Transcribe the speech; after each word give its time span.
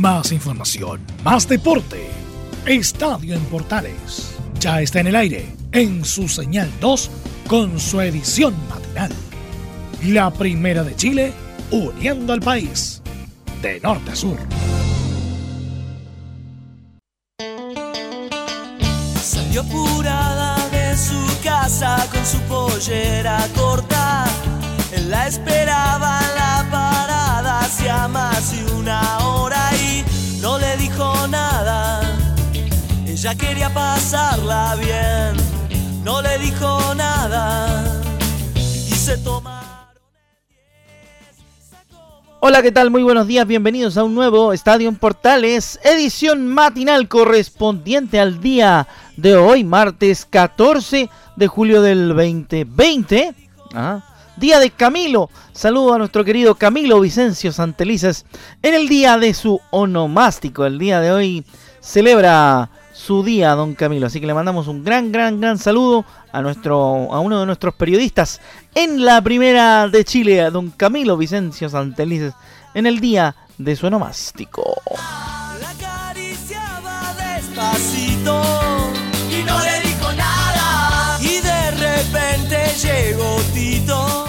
Más 0.00 0.32
información, 0.32 1.02
más 1.22 1.46
deporte. 1.46 2.08
Estadio 2.64 3.34
en 3.34 3.44
Portales. 3.44 4.34
Ya 4.58 4.80
está 4.80 5.00
en 5.00 5.08
el 5.08 5.16
aire, 5.16 5.54
en 5.72 6.06
su 6.06 6.26
señal 6.26 6.70
2, 6.80 7.10
con 7.46 7.78
su 7.78 8.00
edición 8.00 8.54
matinal. 8.70 9.12
La 10.06 10.30
primera 10.30 10.84
de 10.84 10.96
Chile, 10.96 11.34
uniendo 11.70 12.32
al 12.32 12.40
país, 12.40 13.02
de 13.60 13.78
norte 13.80 14.12
a 14.12 14.16
sur. 14.16 14.38
Salió 19.22 19.60
apurada 19.60 20.66
de 20.70 20.96
su 20.96 21.42
casa 21.44 22.08
con 22.10 22.24
su 22.24 22.38
pollera 22.48 23.46
corta. 23.54 24.24
Él 24.94 25.10
la 25.10 25.26
esperaba 25.26 26.29
Ella 33.20 33.34
quería 33.34 33.68
pasarla 33.68 34.76
bien, 34.76 36.02
no 36.02 36.22
le 36.22 36.38
dijo 36.38 36.94
nada 36.94 38.00
y 38.54 38.94
se 38.94 39.18
Hola, 42.40 42.62
¿qué 42.62 42.72
tal? 42.72 42.90
Muy 42.90 43.02
buenos 43.02 43.26
días, 43.26 43.46
bienvenidos 43.46 43.98
a 43.98 44.04
un 44.04 44.14
nuevo 44.14 44.54
Estadio 44.54 44.88
en 44.88 44.96
Portales, 44.96 45.78
edición 45.84 46.48
matinal 46.48 47.08
correspondiente 47.08 48.18
al 48.18 48.40
día 48.40 48.88
de 49.18 49.36
hoy, 49.36 49.64
martes 49.64 50.24
14 50.24 51.10
de 51.36 51.46
julio 51.46 51.82
del 51.82 52.08
2020. 52.08 53.34
Ah, 53.74 54.00
día 54.38 54.58
de 54.58 54.70
Camilo. 54.70 55.28
Saludo 55.52 55.92
a 55.92 55.98
nuestro 55.98 56.24
querido 56.24 56.54
Camilo 56.54 56.98
Vicencio 57.00 57.52
Santelices 57.52 58.24
en 58.62 58.72
el 58.72 58.88
día 58.88 59.18
de 59.18 59.34
su 59.34 59.60
onomástico. 59.68 60.64
El 60.64 60.78
día 60.78 61.00
de 61.00 61.12
hoy 61.12 61.44
celebra 61.82 62.70
su 63.00 63.22
día, 63.22 63.54
don 63.54 63.74
Camilo. 63.74 64.06
Así 64.06 64.20
que 64.20 64.26
le 64.26 64.34
mandamos 64.34 64.68
un 64.68 64.84
gran, 64.84 65.10
gran, 65.10 65.40
gran 65.40 65.58
saludo 65.58 66.04
a 66.30 66.42
nuestro, 66.42 67.12
a 67.12 67.20
uno 67.20 67.40
de 67.40 67.46
nuestros 67.46 67.74
periodistas 67.74 68.40
en 68.74 69.04
la 69.04 69.22
primera 69.22 69.88
de 69.88 70.04
Chile, 70.04 70.42
a 70.42 70.50
don 70.50 70.70
Camilo 70.70 71.16
Vicencio 71.16 71.68
Santelices, 71.68 72.34
en 72.74 72.86
el 72.86 73.00
día 73.00 73.34
de 73.58 73.74
su 73.74 73.86
onomástico. 73.86 74.62
La 75.60 75.70
acariciaba 75.70 77.14
despacito 77.14 78.42
y 79.30 79.42
no 79.44 79.58
le 79.58 79.80
dijo 79.80 80.12
nada. 80.12 81.18
Y 81.20 81.40
de 81.40 81.70
repente 81.70 82.58
llegó 82.82 83.36
Tito. 83.54 84.26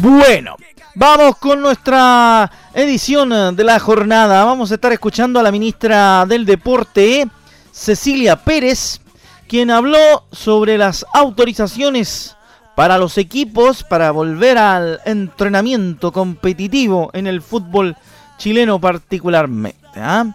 Bueno, 0.00 0.56
vamos 0.94 1.38
con 1.38 1.62
nuestra 1.62 2.50
edición 2.74 3.56
de 3.56 3.64
la 3.64 3.80
jornada. 3.80 4.44
Vamos 4.44 4.70
a 4.70 4.74
estar 4.74 4.92
escuchando 4.92 5.40
a 5.40 5.42
la 5.42 5.50
ministra 5.50 6.26
del 6.26 6.44
Deporte, 6.44 7.26
Cecilia 7.72 8.36
Pérez, 8.36 9.00
quien 9.48 9.70
habló 9.70 10.24
sobre 10.30 10.78
las 10.78 11.04
autorizaciones 11.12 12.36
para 12.76 12.98
los 12.98 13.18
equipos 13.18 13.82
para 13.82 14.10
volver 14.10 14.58
al 14.58 15.00
entrenamiento 15.04 16.12
competitivo 16.12 17.10
en 17.12 17.26
el 17.26 17.42
fútbol 17.42 17.96
chileno 18.38 18.80
particularmente. 18.80 19.78
¿ah? 19.96 20.34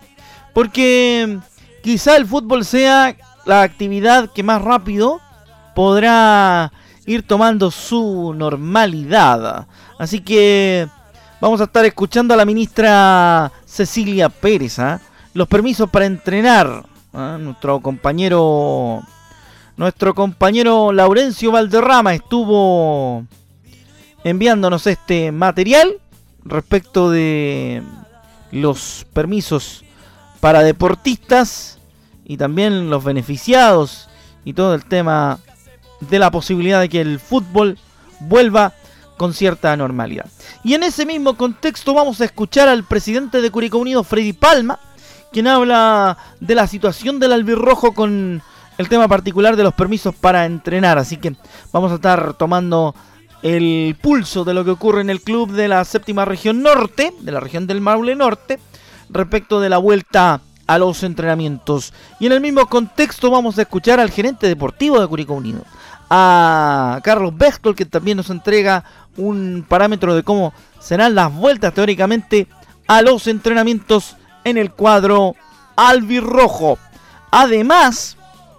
Porque 0.54 1.40
quizá 1.84 2.16
el 2.16 2.26
fútbol 2.26 2.66
sea 2.66 3.16
la 3.46 3.62
actividad 3.62 4.30
que 4.32 4.44
más 4.44 4.62
rápido 4.62 5.22
podrá 5.76 6.72
ir 7.06 7.26
tomando 7.26 7.72
su 7.72 8.34
normalidad. 8.36 9.68
Así 9.98 10.22
que 10.22 10.88
vamos 11.40 11.62
a 11.62 11.66
estar 11.66 11.86
escuchando 11.86 12.34
a 12.34 12.38
la 12.38 12.46
ministra 12.46 13.52
Cecilia 13.66 14.30
Pérez. 14.30 14.80
¿ah? 14.80 15.00
Los 15.34 15.48
permisos 15.48 15.90
para 15.90 16.06
entrenar. 16.06 16.97
¿Ah? 17.14 17.38
Nuestro 17.40 17.80
compañero 17.82 19.04
nuestro 19.78 20.16
compañero 20.16 20.92
Laurencio 20.92 21.52
Valderrama 21.52 22.16
estuvo 22.16 23.26
enviándonos 24.24 24.88
este 24.88 25.32
material 25.32 26.00
respecto 26.44 27.12
de 27.12 27.84
los 28.52 29.06
permisos 29.14 29.84
para 30.40 30.64
deportistas 30.64 31.78
y 32.26 32.38
también 32.38 32.90
los 32.90 33.04
beneficiados 33.04 34.10
y 34.46 34.54
todo 34.54 34.74
el 34.74 34.86
tema 34.86 35.40
de 36.00 36.20
la 36.20 36.32
posibilidad 36.32 36.80
de 36.80 36.90
que 36.90 37.02
el 37.02 37.20
fútbol 37.20 37.78
vuelva 38.20 38.74
con 39.18 39.34
cierta 39.34 39.76
normalidad. 39.76 40.26
Y 40.64 40.74
en 40.74 40.84
ese 40.84 41.06
mismo 41.06 41.36
contexto 41.36 41.94
vamos 41.94 42.22
a 42.22 42.26
escuchar 42.26 42.68
al 42.68 42.84
presidente 42.84 43.42
de 43.42 43.52
Curicó 43.52 43.78
Unido, 43.78 44.04
Freddy 44.04 44.34
Palma, 44.34 44.80
quien 45.32 45.48
habla 45.48 46.18
de 46.40 46.56
la 46.56 46.68
situación 46.68 47.20
del 47.20 47.34
albirrojo 47.34 47.94
con 47.94 48.42
el 48.78 48.90
tema 48.90 49.08
particular 49.08 49.56
de 49.56 49.64
los 49.64 49.74
permisos 49.74 50.16
para 50.16 50.46
entrenar. 50.46 50.98
Así 50.98 51.18
que 51.18 51.36
vamos 51.72 51.92
a 51.92 51.96
estar 51.96 52.34
tomando 52.34 52.96
el 53.42 53.96
pulso 54.02 54.44
de 54.44 54.54
lo 54.54 54.66
que 54.66 54.72
ocurre 54.72 55.02
en 55.02 55.10
el 55.10 55.22
club 55.22 55.52
de 55.52 55.68
la 55.68 55.84
séptima 55.86 56.26
región 56.26 56.62
norte, 56.62 57.14
de 57.20 57.32
la 57.32 57.40
región 57.40 57.68
del 57.68 57.82
Maule 57.82 58.16
Norte, 58.16 58.60
respecto 59.10 59.60
de 59.60 59.70
la 59.70 59.78
vuelta 59.78 60.42
a 60.66 60.78
los 60.78 61.04
entrenamientos. 61.04 61.94
Y 62.20 62.26
en 62.26 62.34
el 62.34 62.42
mismo 62.42 62.66
contexto 62.68 63.32
vamos 63.32 63.58
a 63.58 63.62
escuchar 63.62 64.00
al 64.00 64.12
gerente 64.12 64.48
deportivo 64.48 65.00
de 65.00 65.08
Curicó 65.08 65.34
Unido, 65.34 65.64
a 66.10 67.00
Carlos 67.04 67.38
Bechtel, 67.38 67.76
que 67.76 67.86
también 67.86 68.18
nos 68.18 68.30
entrega 68.30 68.84
un 69.16 69.66
parámetro 69.68 70.16
de 70.16 70.24
cómo 70.24 70.54
serán 70.80 71.16
las 71.16 71.34
vueltas 71.34 71.74
teóricamente 71.74 72.48
a 72.88 73.02
los 73.02 73.28
entrenamientos 73.28 74.16
en 74.50 74.58
el 74.58 74.72
cuadro 74.72 75.36
albirrojo. 75.76 76.78
Además, 77.32 78.18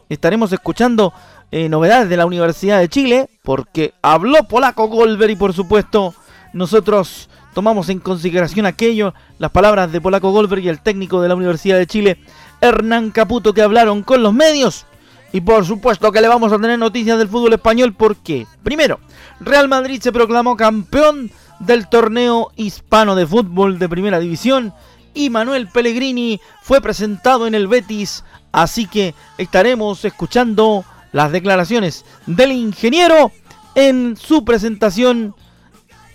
estaremos 0.08 0.52
escuchando 0.52 1.12
eh, 1.50 1.68
novedades 1.68 2.08
de 2.08 2.16
la 2.16 2.26
Universidad 2.26 2.78
de 2.78 2.88
Chile, 2.88 3.28
porque 3.42 3.94
habló 4.02 4.44
polaco 4.44 4.88
Golver 4.88 5.30
y 5.30 5.36
por 5.36 5.54
supuesto 5.54 6.14
nosotros 6.52 7.28
tomamos 7.54 7.88
en 7.88 8.00
consideración 8.00 8.66
aquello, 8.66 9.14
las 9.38 9.50
palabras 9.50 9.90
de 9.90 10.00
Polaco 10.00 10.30
Golver 10.30 10.60
y 10.60 10.68
el 10.68 10.80
técnico 10.80 11.20
de 11.20 11.28
la 11.28 11.34
Universidad 11.34 11.78
de 11.78 11.86
Chile, 11.86 12.18
Hernán 12.60 13.10
Caputo, 13.10 13.52
que 13.52 13.62
hablaron 13.62 14.02
con 14.02 14.22
los 14.22 14.32
medios. 14.32 14.86
Y 15.32 15.40
por 15.40 15.64
supuesto 15.64 16.12
que 16.12 16.20
le 16.20 16.28
vamos 16.28 16.52
a 16.52 16.58
tener 16.58 16.78
noticias 16.78 17.18
del 17.18 17.28
fútbol 17.28 17.52
español 17.52 17.94
porque, 17.96 18.46
primero, 18.62 19.00
Real 19.40 19.68
Madrid 19.68 20.00
se 20.00 20.12
proclamó 20.12 20.56
campeón 20.56 21.30
del 21.58 21.88
torneo 21.88 22.52
hispano 22.56 23.14
de 23.14 23.26
fútbol 23.26 23.78
de 23.78 23.88
primera 23.88 24.20
división 24.20 24.72
y 25.14 25.30
Manuel 25.30 25.68
Pellegrini 25.68 26.40
fue 26.62 26.80
presentado 26.80 27.46
en 27.46 27.54
el 27.54 27.68
Betis, 27.68 28.24
así 28.52 28.86
que 28.86 29.14
estaremos 29.36 30.04
escuchando 30.04 30.84
las 31.12 31.32
declaraciones 31.32 32.04
del 32.26 32.52
ingeniero 32.52 33.32
en 33.74 34.16
su 34.16 34.44
presentación 34.44 35.34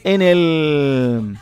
en 0.03 0.21
el 0.21 1.37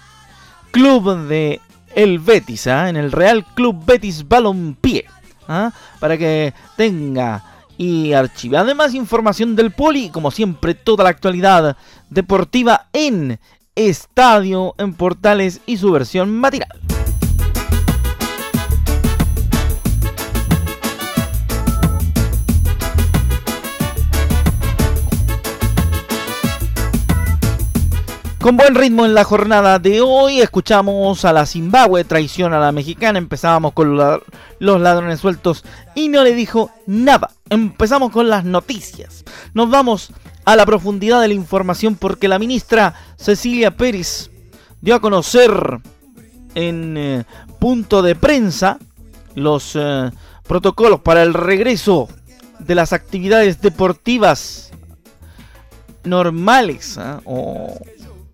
club 0.71 1.27
de 1.27 1.59
el 1.95 2.19
Betis, 2.19 2.67
¿ah? 2.67 2.89
en 2.89 2.95
el 2.95 3.11
Real 3.11 3.45
Club 3.53 3.83
Betis 3.85 4.27
Balompié, 4.27 5.05
¿ah? 5.47 5.71
para 5.99 6.17
que 6.17 6.53
tenga 6.77 7.43
y 7.77 8.13
archive. 8.13 8.57
Además, 8.57 8.93
información 8.93 9.55
del 9.55 9.71
Poli, 9.71 10.09
como 10.09 10.29
siempre, 10.29 10.75
toda 10.75 11.03
la 11.03 11.09
actualidad 11.09 11.75
deportiva 12.09 12.87
en 12.93 13.39
Estadio 13.75 14.75
en 14.77 14.93
Portales 14.93 15.61
y 15.65 15.77
su 15.77 15.91
versión 15.91 16.31
matinal. 16.31 16.79
Con 28.41 28.57
buen 28.57 28.73
ritmo 28.73 29.05
en 29.05 29.13
la 29.13 29.23
jornada 29.23 29.77
de 29.77 30.01
hoy, 30.01 30.41
escuchamos 30.41 31.25
a 31.25 31.31
la 31.31 31.45
Zimbabue, 31.45 32.03
traición 32.03 32.53
a 32.53 32.59
la 32.59 32.71
mexicana, 32.71 33.19
empezábamos 33.19 33.73
con 33.73 33.95
los 33.95 34.81
ladrones 34.81 35.19
sueltos 35.19 35.63
y 35.93 36.09
no 36.09 36.23
le 36.23 36.33
dijo 36.33 36.71
nada. 36.87 37.29
Empezamos 37.51 38.11
con 38.11 38.29
las 38.29 38.43
noticias. 38.43 39.23
Nos 39.53 39.69
vamos 39.69 40.11
a 40.43 40.55
la 40.55 40.65
profundidad 40.65 41.21
de 41.21 41.27
la 41.27 41.35
información 41.35 41.93
porque 41.93 42.27
la 42.27 42.39
ministra 42.39 42.95
Cecilia 43.15 43.77
Pérez 43.77 44.31
dio 44.81 44.95
a 44.95 45.01
conocer 45.01 45.79
en 46.55 46.97
eh, 46.97 47.25
punto 47.59 48.01
de 48.01 48.15
prensa 48.15 48.79
los 49.35 49.73
eh, 49.75 50.09
protocolos 50.47 51.01
para 51.01 51.21
el 51.21 51.35
regreso 51.35 52.09
de 52.57 52.73
las 52.73 52.91
actividades 52.91 53.61
deportivas 53.61 54.71
normales 56.03 56.97
¿ah? 56.97 57.21
o 57.25 57.79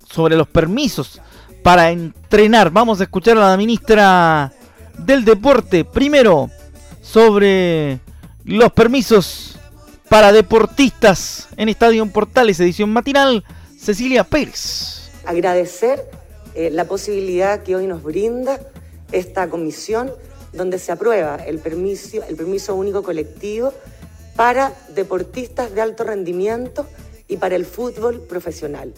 sobre 0.09 0.35
los 0.35 0.47
permisos 0.47 1.21
para 1.63 1.91
entrenar. 1.91 2.71
Vamos 2.71 2.99
a 2.99 3.03
escuchar 3.03 3.37
a 3.37 3.49
la 3.49 3.57
ministra 3.57 4.51
del 4.97 5.25
Deporte. 5.25 5.85
Primero, 5.85 6.49
sobre 7.01 7.99
los 8.45 8.71
permisos 8.71 9.57
para 10.09 10.31
deportistas 10.31 11.49
en 11.57 11.69
Estadio 11.69 12.05
Portales, 12.07 12.59
edición 12.59 12.91
matinal, 12.91 13.43
Cecilia 13.77 14.23
Pérez. 14.23 15.09
Agradecer 15.25 16.09
eh, 16.55 16.69
la 16.71 16.85
posibilidad 16.85 17.61
que 17.63 17.75
hoy 17.75 17.87
nos 17.87 18.03
brinda 18.03 18.59
esta 19.11 19.49
comisión 19.49 20.11
donde 20.53 20.79
se 20.79 20.91
aprueba 20.91 21.35
el 21.35 21.59
permiso, 21.59 22.23
el 22.27 22.35
permiso 22.35 22.75
único 22.75 23.03
colectivo 23.03 23.73
para 24.35 24.73
deportistas 24.95 25.73
de 25.73 25.81
alto 25.81 26.03
rendimiento 26.03 26.85
y 27.27 27.37
para 27.37 27.55
el 27.55 27.65
fútbol 27.65 28.21
profesional. 28.21 28.93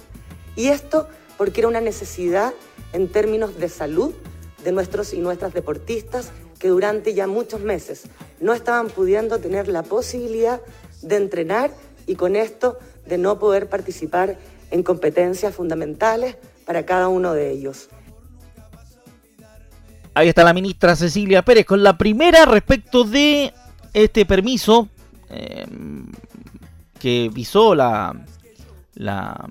Y 0.60 0.68
esto 0.68 1.08
porque 1.38 1.62
era 1.62 1.70
una 1.70 1.80
necesidad 1.80 2.54
en 2.92 3.08
términos 3.08 3.58
de 3.58 3.70
salud 3.70 4.14
de 4.62 4.74
nuestros 4.74 5.14
y 5.14 5.20
nuestras 5.20 5.54
deportistas 5.54 6.34
que 6.60 6.68
durante 6.68 7.14
ya 7.14 7.28
muchos 7.28 7.62
meses 7.62 8.08
no 8.42 8.54
estaban 8.54 8.90
pudiendo 8.90 9.40
tener 9.40 9.70
la 9.70 9.84
posibilidad 9.84 10.60
de 11.02 11.16
entrenar 11.16 11.72
y 12.08 12.16
con 12.16 12.36
esto 12.36 12.78
de 13.06 13.18
no 13.18 13.40
poder 13.40 13.70
participar 13.70 14.38
en 14.70 14.84
competencias 14.84 15.56
fundamentales 15.56 16.36
para 16.66 16.86
cada 16.86 17.08
uno 17.08 17.34
de 17.34 17.52
ellos. 17.52 17.88
Ahí 20.14 20.28
está 20.28 20.44
la 20.44 20.52
ministra 20.52 20.98
Cecilia 20.98 21.42
Pérez 21.42 21.66
con 21.66 21.82
la 21.84 21.98
primera 21.98 22.44
respecto 22.44 23.06
de 23.06 23.54
este 23.94 24.26
permiso 24.26 24.90
eh, 25.30 25.66
que 27.00 27.30
visó 27.34 27.74
la, 27.76 28.14
la, 28.96 29.48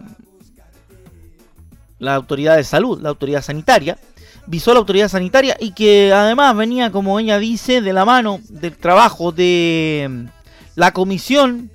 la 1.99 2.15
autoridad 2.15 2.57
de 2.57 2.65
salud, 2.65 3.01
la 3.01 3.11
autoridad 3.11 3.43
sanitaria, 3.43 3.99
visó 4.47 4.73
la 4.73 4.81
autoridad 4.81 5.09
sanitaria 5.09 5.57
y 5.61 5.73
que 5.73 6.13
además 6.13 6.57
venía, 6.57 6.91
como 6.91 7.19
ella 7.21 7.39
dice, 7.39 7.81
de 7.81 7.93
la 7.93 8.05
mano 8.05 8.41
del 8.49 8.77
trabajo 8.77 9.33
de 9.33 10.27
la 10.75 10.93
comisión 10.93 11.71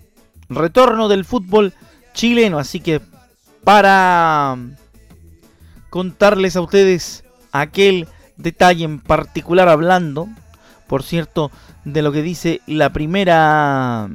retorno 0.50 1.08
del 1.08 1.26
fútbol 1.26 1.74
chileno. 2.14 2.58
Así 2.58 2.80
que 2.80 3.02
para 3.64 4.58
contarles 5.90 6.56
a 6.56 6.62
ustedes 6.62 7.24
aquel 7.52 8.08
detalle 8.38 8.86
en 8.86 9.00
particular 9.00 9.70
hablando, 9.70 10.28
por 10.88 11.04
cierto, 11.04 11.52
de 11.86 12.02
lo 12.02 12.12
que 12.12 12.22
dice 12.22 12.62
la 12.66 12.92
primera 12.92 14.10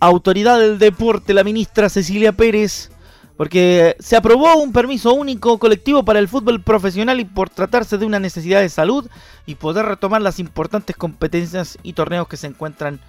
autoridad 0.00 0.58
del 0.58 0.78
deporte, 0.78 1.34
la 1.34 1.44
ministra 1.44 1.88
Cecilia 1.88 2.32
Pérez, 2.32 2.90
porque 3.36 3.96
se 3.98 4.16
aprobó 4.16 4.56
un 4.56 4.72
permiso 4.72 5.12
único 5.12 5.58
colectivo 5.58 6.04
para 6.04 6.18
el 6.18 6.28
fútbol 6.28 6.62
profesional 6.62 7.18
y 7.20 7.24
por 7.24 7.50
tratarse 7.50 7.98
de 7.98 8.06
una 8.06 8.20
necesidad 8.20 8.60
de 8.60 8.68
salud 8.68 9.08
y 9.46 9.56
poder 9.56 9.86
retomar 9.86 10.22
las 10.22 10.38
importantes 10.38 10.96
competencias 10.96 11.78
y 11.82 11.94
torneos 11.94 12.28
que 12.28 12.36
se 12.36 12.46
encuentran 12.46 13.00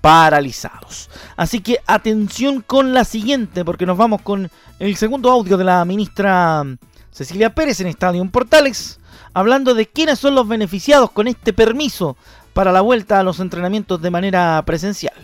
paralizados. 0.00 1.10
Así 1.36 1.60
que 1.60 1.78
atención 1.86 2.60
con 2.60 2.92
la 2.92 3.04
siguiente, 3.04 3.64
porque 3.64 3.86
nos 3.86 3.96
vamos 3.96 4.22
con 4.22 4.50
el 4.78 4.96
segundo 4.96 5.30
audio 5.30 5.56
de 5.56 5.64
la 5.64 5.84
ministra 5.84 6.64
Cecilia 7.10 7.54
Pérez 7.54 7.80
en 7.80 7.86
Estadio 7.88 8.24
Portales, 8.30 8.98
hablando 9.34 9.74
de 9.74 9.86
quiénes 9.86 10.18
son 10.18 10.34
los 10.34 10.46
beneficiados 10.46 11.10
con 11.10 11.28
este 11.28 11.52
permiso 11.52 12.16
para 12.52 12.72
la 12.72 12.80
vuelta 12.80 13.18
a 13.18 13.22
los 13.22 13.40
entrenamientos 13.40 14.00
de 14.02 14.10
manera 14.10 14.62
presencial. 14.64 15.14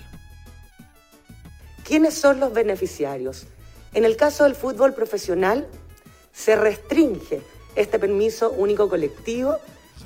¿Quiénes 1.85 2.15
son 2.15 2.41
los 2.41 2.53
beneficiarios? 2.53 3.47
En 3.99 4.05
el 4.05 4.17
caso 4.17 4.45
del 4.45 4.55
fútbol 4.55 4.95
profesional, 4.95 5.67
se 6.33 6.55
restringe 6.55 7.41
este 7.75 7.99
permiso 7.99 8.53
único 8.53 8.89
colectivo 8.89 9.57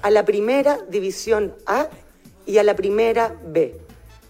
a 0.00 0.10
la 0.10 0.24
primera 0.24 0.78
división 0.88 1.54
A 1.66 1.88
y 2.46 2.56
a 2.56 2.62
la 2.62 2.74
primera 2.74 3.36
B. 3.44 3.76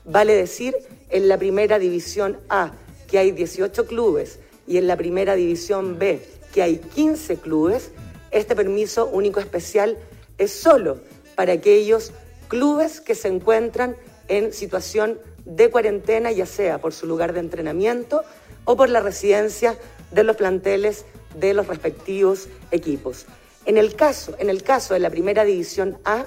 Vale 0.04 0.34
decir, 0.34 0.74
en 1.10 1.28
la 1.28 1.38
primera 1.38 1.78
división 1.78 2.40
A, 2.48 2.72
que 3.06 3.18
hay 3.20 3.30
18 3.30 3.86
clubes, 3.86 4.40
y 4.66 4.78
en 4.78 4.88
la 4.88 4.96
primera 4.96 5.36
división 5.36 5.96
B, 5.96 6.20
que 6.52 6.62
hay 6.62 6.78
15 6.78 7.36
clubes, 7.36 7.92
este 8.32 8.56
permiso 8.56 9.06
único 9.06 9.38
especial 9.38 9.96
es 10.38 10.50
solo 10.50 10.98
para 11.36 11.52
aquellos 11.52 12.10
clubes 12.48 13.00
que 13.00 13.14
se 13.14 13.28
encuentran 13.28 13.94
en 14.26 14.52
situación 14.52 15.20
de 15.44 15.70
cuarentena, 15.70 16.32
ya 16.32 16.46
sea 16.46 16.80
por 16.80 16.92
su 16.92 17.06
lugar 17.06 17.32
de 17.32 17.38
entrenamiento 17.38 18.24
o 18.64 18.76
por 18.76 18.88
la 18.88 19.00
residencia 19.00 19.76
de 20.10 20.24
los 20.24 20.36
planteles 20.36 21.04
de 21.34 21.54
los 21.54 21.66
respectivos 21.66 22.48
equipos. 22.70 23.26
En 23.64 23.76
el 23.76 23.94
caso, 23.94 24.34
en 24.38 24.50
el 24.50 24.62
caso 24.62 24.94
de 24.94 25.00
la 25.00 25.10
primera 25.10 25.44
división 25.44 25.98
A, 26.04 26.24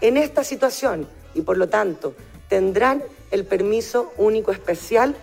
en 0.00 0.16
esta 0.16 0.44
situación 0.44 1.08
y 1.34 1.40
por 1.40 1.56
lo 1.56 1.68
tanto 1.68 2.14
tendrán 2.48 3.02
el 3.30 3.44
permiso 3.44 4.12
único 4.18 4.52
especial 4.52 5.16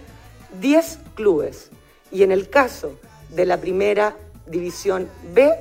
10 0.59 0.99
clubes 1.15 1.69
y 2.11 2.23
en 2.23 2.31
el 2.31 2.49
caso 2.49 2.97
de 3.29 3.45
la 3.45 3.59
primera 3.59 4.15
división 4.45 5.09
B 5.33 5.53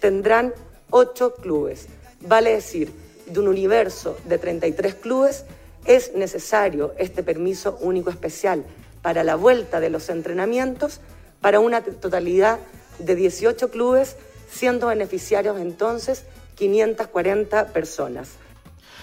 tendrán 0.00 0.52
8 0.90 1.34
clubes. 1.36 1.86
Vale 2.20 2.54
decir, 2.54 2.92
de 3.26 3.40
un 3.40 3.48
universo 3.48 4.16
de 4.24 4.38
33 4.38 4.94
clubes 4.96 5.44
es 5.84 6.14
necesario 6.14 6.94
este 6.98 7.22
permiso 7.22 7.78
único 7.80 8.10
especial 8.10 8.64
para 9.04 9.22
la 9.22 9.34
vuelta 9.34 9.80
de 9.80 9.90
los 9.90 10.08
entrenamientos 10.08 11.02
para 11.42 11.60
una 11.60 11.82
totalidad 11.82 12.58
de 12.98 13.14
18 13.14 13.70
clubes, 13.70 14.16
siendo 14.50 14.86
beneficiarios 14.86 15.60
entonces 15.60 16.24
540 16.54 17.66
personas. 17.66 18.30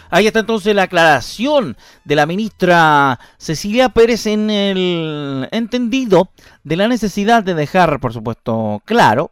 Ahí 0.09 0.25
está 0.25 0.39
entonces 0.39 0.73
la 0.73 0.83
aclaración 0.83 1.77
de 2.03 2.15
la 2.15 2.25
ministra 2.25 3.19
Cecilia 3.37 3.89
Pérez 3.89 4.25
en 4.25 4.49
el 4.49 5.47
entendido 5.51 6.29
de 6.63 6.77
la 6.77 6.87
necesidad 6.87 7.43
de 7.43 7.53
dejar, 7.53 7.99
por 7.99 8.11
supuesto, 8.11 8.81
claro 8.85 9.29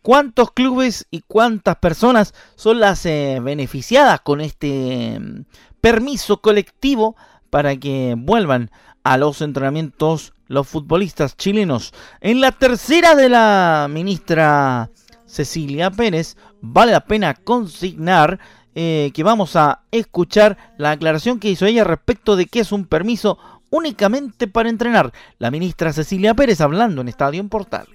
cuántos 0.00 0.52
clubes 0.52 1.08
y 1.10 1.22
cuántas 1.26 1.76
personas 1.76 2.34
son 2.54 2.78
las 2.78 3.04
eh, 3.04 3.40
beneficiadas 3.42 4.20
con 4.20 4.40
este 4.40 5.18
mm, 5.18 5.46
permiso 5.80 6.40
colectivo 6.40 7.16
para 7.50 7.74
que 7.76 8.14
vuelvan 8.16 8.70
a 9.04 9.18
los 9.18 9.42
entrenamientos 9.42 10.32
los 10.48 10.66
futbolistas 10.66 11.36
chilenos. 11.36 11.92
En 12.20 12.40
la 12.40 12.52
tercera 12.52 13.14
de 13.14 13.28
la 13.28 13.86
ministra 13.90 14.90
Cecilia 15.26 15.90
Pérez, 15.90 16.36
vale 16.60 16.92
la 16.92 17.04
pena 17.04 17.34
consignar 17.34 18.38
eh, 18.74 19.10
que 19.14 19.22
vamos 19.22 19.56
a 19.56 19.82
escuchar 19.90 20.56
la 20.78 20.92
aclaración 20.92 21.38
que 21.38 21.48
hizo 21.48 21.66
ella 21.66 21.84
respecto 21.84 22.36
de 22.36 22.46
que 22.46 22.60
es 22.60 22.72
un 22.72 22.86
permiso 22.86 23.38
únicamente 23.70 24.48
para 24.48 24.68
entrenar. 24.68 25.12
La 25.38 25.50
ministra 25.50 25.92
Cecilia 25.92 26.34
Pérez 26.34 26.60
hablando 26.60 27.00
en 27.00 27.08
Estadio 27.08 27.40
en 27.40 27.48
Portales. 27.48 27.94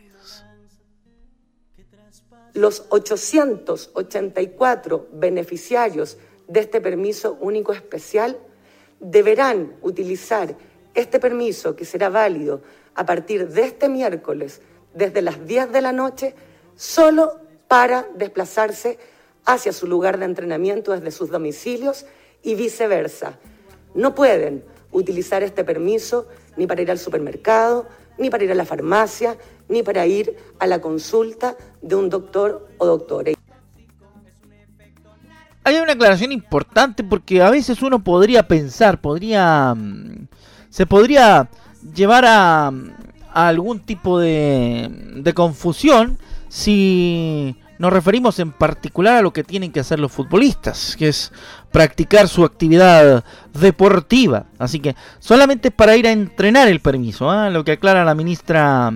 Los 2.53 2.85
884 2.89 5.09
beneficiarios 5.13 6.17
de 6.47 6.61
este 6.61 6.81
permiso 6.81 7.37
único 7.39 7.73
especial 7.73 8.37
deberán 8.99 9.75
utilizar 9.81 10.55
este 10.93 11.19
permiso, 11.19 11.75
que 11.75 11.85
será 11.85 12.09
válido 12.09 12.61
a 12.95 13.05
partir 13.05 13.47
de 13.47 13.63
este 13.63 13.89
miércoles, 13.89 14.61
desde 14.93 15.21
las 15.21 15.45
10 15.45 15.71
de 15.71 15.81
la 15.81 15.91
noche, 15.91 16.35
solo 16.75 17.39
para 17.67 18.07
desplazarse 18.15 18.97
hacia 19.45 19.71
su 19.71 19.87
lugar 19.87 20.17
de 20.19 20.25
entrenamiento 20.25 20.91
desde 20.91 21.11
sus 21.11 21.29
domicilios 21.29 22.05
y 22.43 22.55
viceversa. 22.55 23.37
No 23.93 24.15
pueden 24.15 24.63
utilizar 24.91 25.43
este 25.43 25.63
permiso 25.63 26.27
ni 26.57 26.67
para 26.67 26.81
ir 26.81 26.91
al 26.91 26.99
supermercado, 26.99 27.87
ni 28.17 28.29
para 28.29 28.43
ir 28.43 28.51
a 28.51 28.55
la 28.55 28.65
farmacia, 28.65 29.37
ni 29.67 29.83
para 29.83 30.05
ir 30.05 30.35
a 30.59 30.67
la 30.67 30.81
consulta 30.81 31.55
de 31.81 31.95
un 31.95 32.09
doctor 32.09 32.67
o 32.77 32.85
doctora. 32.85 33.31
Hay 35.63 35.75
una 35.75 35.93
aclaración 35.93 36.31
importante 36.31 37.03
porque 37.03 37.41
a 37.41 37.49
veces 37.49 37.81
uno 37.81 38.03
podría 38.03 38.47
pensar, 38.47 38.99
podría 39.01 39.75
mm, 39.75 40.27
se 40.69 40.85
podría 40.85 41.49
llevar 41.95 42.25
a, 42.25 42.71
algún 43.33 43.79
tipo 43.79 44.19
de, 44.19 44.89
de 45.15 45.33
confusión 45.33 46.17
si 46.49 47.55
nos 47.79 47.93
referimos 47.93 48.37
en 48.39 48.51
particular 48.51 49.15
a 49.15 49.21
lo 49.21 49.31
que 49.31 49.43
tienen 49.43 49.71
que 49.71 49.79
hacer 49.79 49.99
los 49.99 50.11
futbolistas, 50.11 50.95
que 50.97 51.07
es 51.07 51.31
practicar 51.71 52.27
su 52.27 52.43
actividad 52.43 53.23
deportiva. 53.53 54.45
Así 54.59 54.81
que 54.81 54.95
solamente 55.19 55.71
para 55.71 55.95
ir 55.95 56.05
a 56.05 56.11
entrenar 56.11 56.67
el 56.67 56.81
permiso, 56.81 57.31
¿ah? 57.31 57.49
lo 57.49 57.63
que 57.63 57.71
aclara 57.71 58.03
la 58.03 58.15
ministra 58.15 58.91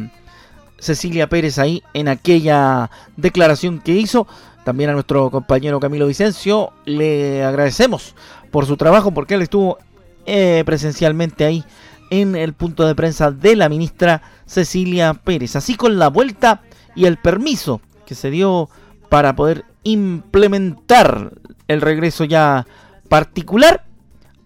Cecilia 0.80 1.30
Pérez 1.30 1.60
ahí 1.60 1.82
en 1.94 2.10
aquella 2.10 2.92
declaración 3.16 3.80
que 3.80 3.94
hizo. 3.94 4.28
También 4.66 4.90
a 4.90 4.94
nuestro 4.94 5.32
compañero 5.32 5.80
Camilo 5.80 6.08
Vicencio 6.08 6.74
le 6.86 7.44
agradecemos 7.44 8.16
por 8.52 8.66
su 8.66 8.76
trabajo 8.76 9.12
porque 9.12 9.36
él 9.36 9.42
estuvo 9.42 9.78
eh, 10.26 10.64
presencialmente 10.66 11.46
ahí 11.46 11.64
en 12.10 12.36
el 12.36 12.54
punto 12.54 12.86
de 12.86 12.96
prensa 12.96 13.32
de 13.32 13.56
la 13.56 13.70
ministra 13.70 14.22
Cecilia 14.46 15.14
Pérez. 15.14 15.56
Así 15.56 15.76
con 15.76 15.98
la 15.98 16.10
vuelta 16.10 16.62
y 16.96 17.06
el 17.06 17.18
permiso 17.18 17.82
que 18.06 18.16
se 18.16 18.30
dio 18.30 18.70
para 19.10 19.36
poder 19.36 19.66
implementar 19.84 21.34
el 21.68 21.82
regreso 21.82 22.24
ya 22.26 22.66
particular 23.10 23.86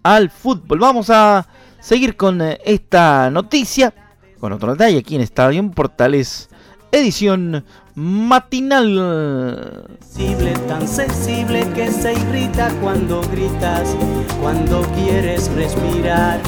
al 0.02 0.30
fútbol. 0.30 0.78
Vamos 0.78 1.10
a 1.10 1.46
seguir 1.80 2.16
con 2.16 2.40
eh, 2.40 2.58
esta 2.64 3.30
noticia, 3.30 3.94
con 4.40 4.52
otro 4.52 4.72
detalle 4.72 4.98
aquí 4.98 5.16
en 5.16 5.20
Estadio 5.22 5.70
Portales 5.70 6.47
edición 6.92 7.64
matinal. 7.94 9.86
Sensible, 10.00 10.52
tan 10.66 10.86
sensible 10.86 11.68
que 11.74 11.90
se 11.90 12.12
irrita 12.12 12.70
cuando 12.80 13.20
gritas, 13.32 13.96
cuando 14.40 14.82
quieres 14.94 15.50
respirar. 15.54 16.40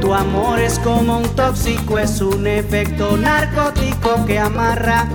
Tu 0.00 0.12
amor 0.12 0.58
es 0.58 0.78
como 0.80 1.18
un 1.18 1.28
tóxico, 1.36 1.98
es 1.98 2.20
un 2.20 2.46
efecto 2.46 3.16
narcótico 3.16 4.24
que 4.26 4.38
amarra 4.38 5.08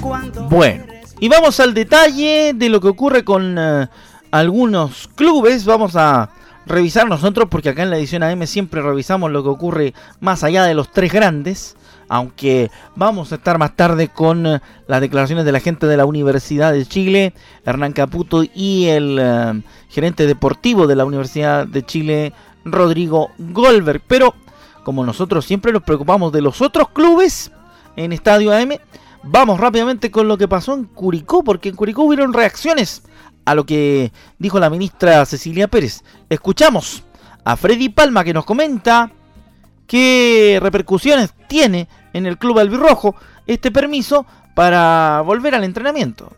cuando... 0.00 0.44
Bueno, 0.48 0.84
y 1.18 1.28
vamos 1.28 1.58
al 1.60 1.74
detalle 1.74 2.52
de 2.54 2.68
lo 2.68 2.80
que 2.80 2.88
ocurre 2.88 3.24
con 3.24 3.56
eh, 3.58 3.88
algunos 4.30 5.08
clubes. 5.14 5.64
Vamos 5.64 5.96
a 5.96 6.30
revisar 6.66 7.08
nosotros, 7.08 7.48
porque 7.50 7.70
acá 7.70 7.82
en 7.82 7.90
la 7.90 7.96
edición 7.96 8.22
AM 8.22 8.46
siempre 8.46 8.82
revisamos 8.82 9.30
lo 9.30 9.42
que 9.42 9.48
ocurre 9.48 9.94
más 10.20 10.44
allá 10.44 10.64
de 10.64 10.74
los 10.74 10.92
tres 10.92 11.12
grandes 11.12 11.76
aunque 12.08 12.70
vamos 12.94 13.32
a 13.32 13.36
estar 13.36 13.58
más 13.58 13.74
tarde 13.76 14.08
con 14.08 14.46
eh, 14.46 14.60
las 14.86 15.00
declaraciones 15.00 15.44
de 15.44 15.52
la 15.52 15.60
gente 15.60 15.86
de 15.86 15.96
la 15.96 16.04
Universidad 16.04 16.72
de 16.72 16.86
Chile, 16.86 17.34
Hernán 17.64 17.92
Caputo, 17.92 18.44
y 18.44 18.86
el 18.86 19.18
eh, 19.20 19.62
gerente 19.88 20.26
deportivo 20.26 20.86
de 20.86 20.96
la 20.96 21.04
Universidad 21.04 21.66
de 21.66 21.84
Chile, 21.84 22.32
Rodrigo 22.64 23.30
Goldberg. 23.38 24.02
Pero 24.06 24.34
como 24.84 25.04
nosotros 25.04 25.44
siempre 25.44 25.72
nos 25.72 25.82
preocupamos 25.82 26.32
de 26.32 26.42
los 26.42 26.62
otros 26.62 26.90
clubes 26.90 27.50
en 27.96 28.12
Estadio 28.12 28.52
AM, 28.52 28.78
vamos 29.24 29.58
rápidamente 29.58 30.10
con 30.10 30.28
lo 30.28 30.38
que 30.38 30.48
pasó 30.48 30.74
en 30.74 30.84
Curicó, 30.84 31.42
porque 31.42 31.70
en 31.70 31.76
Curicó 31.76 32.02
hubieron 32.02 32.32
reacciones 32.32 33.02
a 33.44 33.54
lo 33.54 33.64
que 33.64 34.12
dijo 34.38 34.60
la 34.60 34.70
ministra 34.70 35.24
Cecilia 35.24 35.68
Pérez. 35.68 36.04
Escuchamos 36.28 37.02
a 37.44 37.56
Freddy 37.56 37.88
Palma 37.88 38.24
que 38.24 38.34
nos 38.34 38.44
comenta 38.44 39.10
qué 39.86 40.58
repercusiones 40.60 41.32
tiene 41.46 41.88
en 42.12 42.26
el 42.26 42.38
club 42.38 42.58
albirrojo 42.58 43.14
este 43.46 43.70
permiso 43.70 44.26
para 44.54 45.22
volver 45.24 45.54
al 45.54 45.64
entrenamiento. 45.64 46.32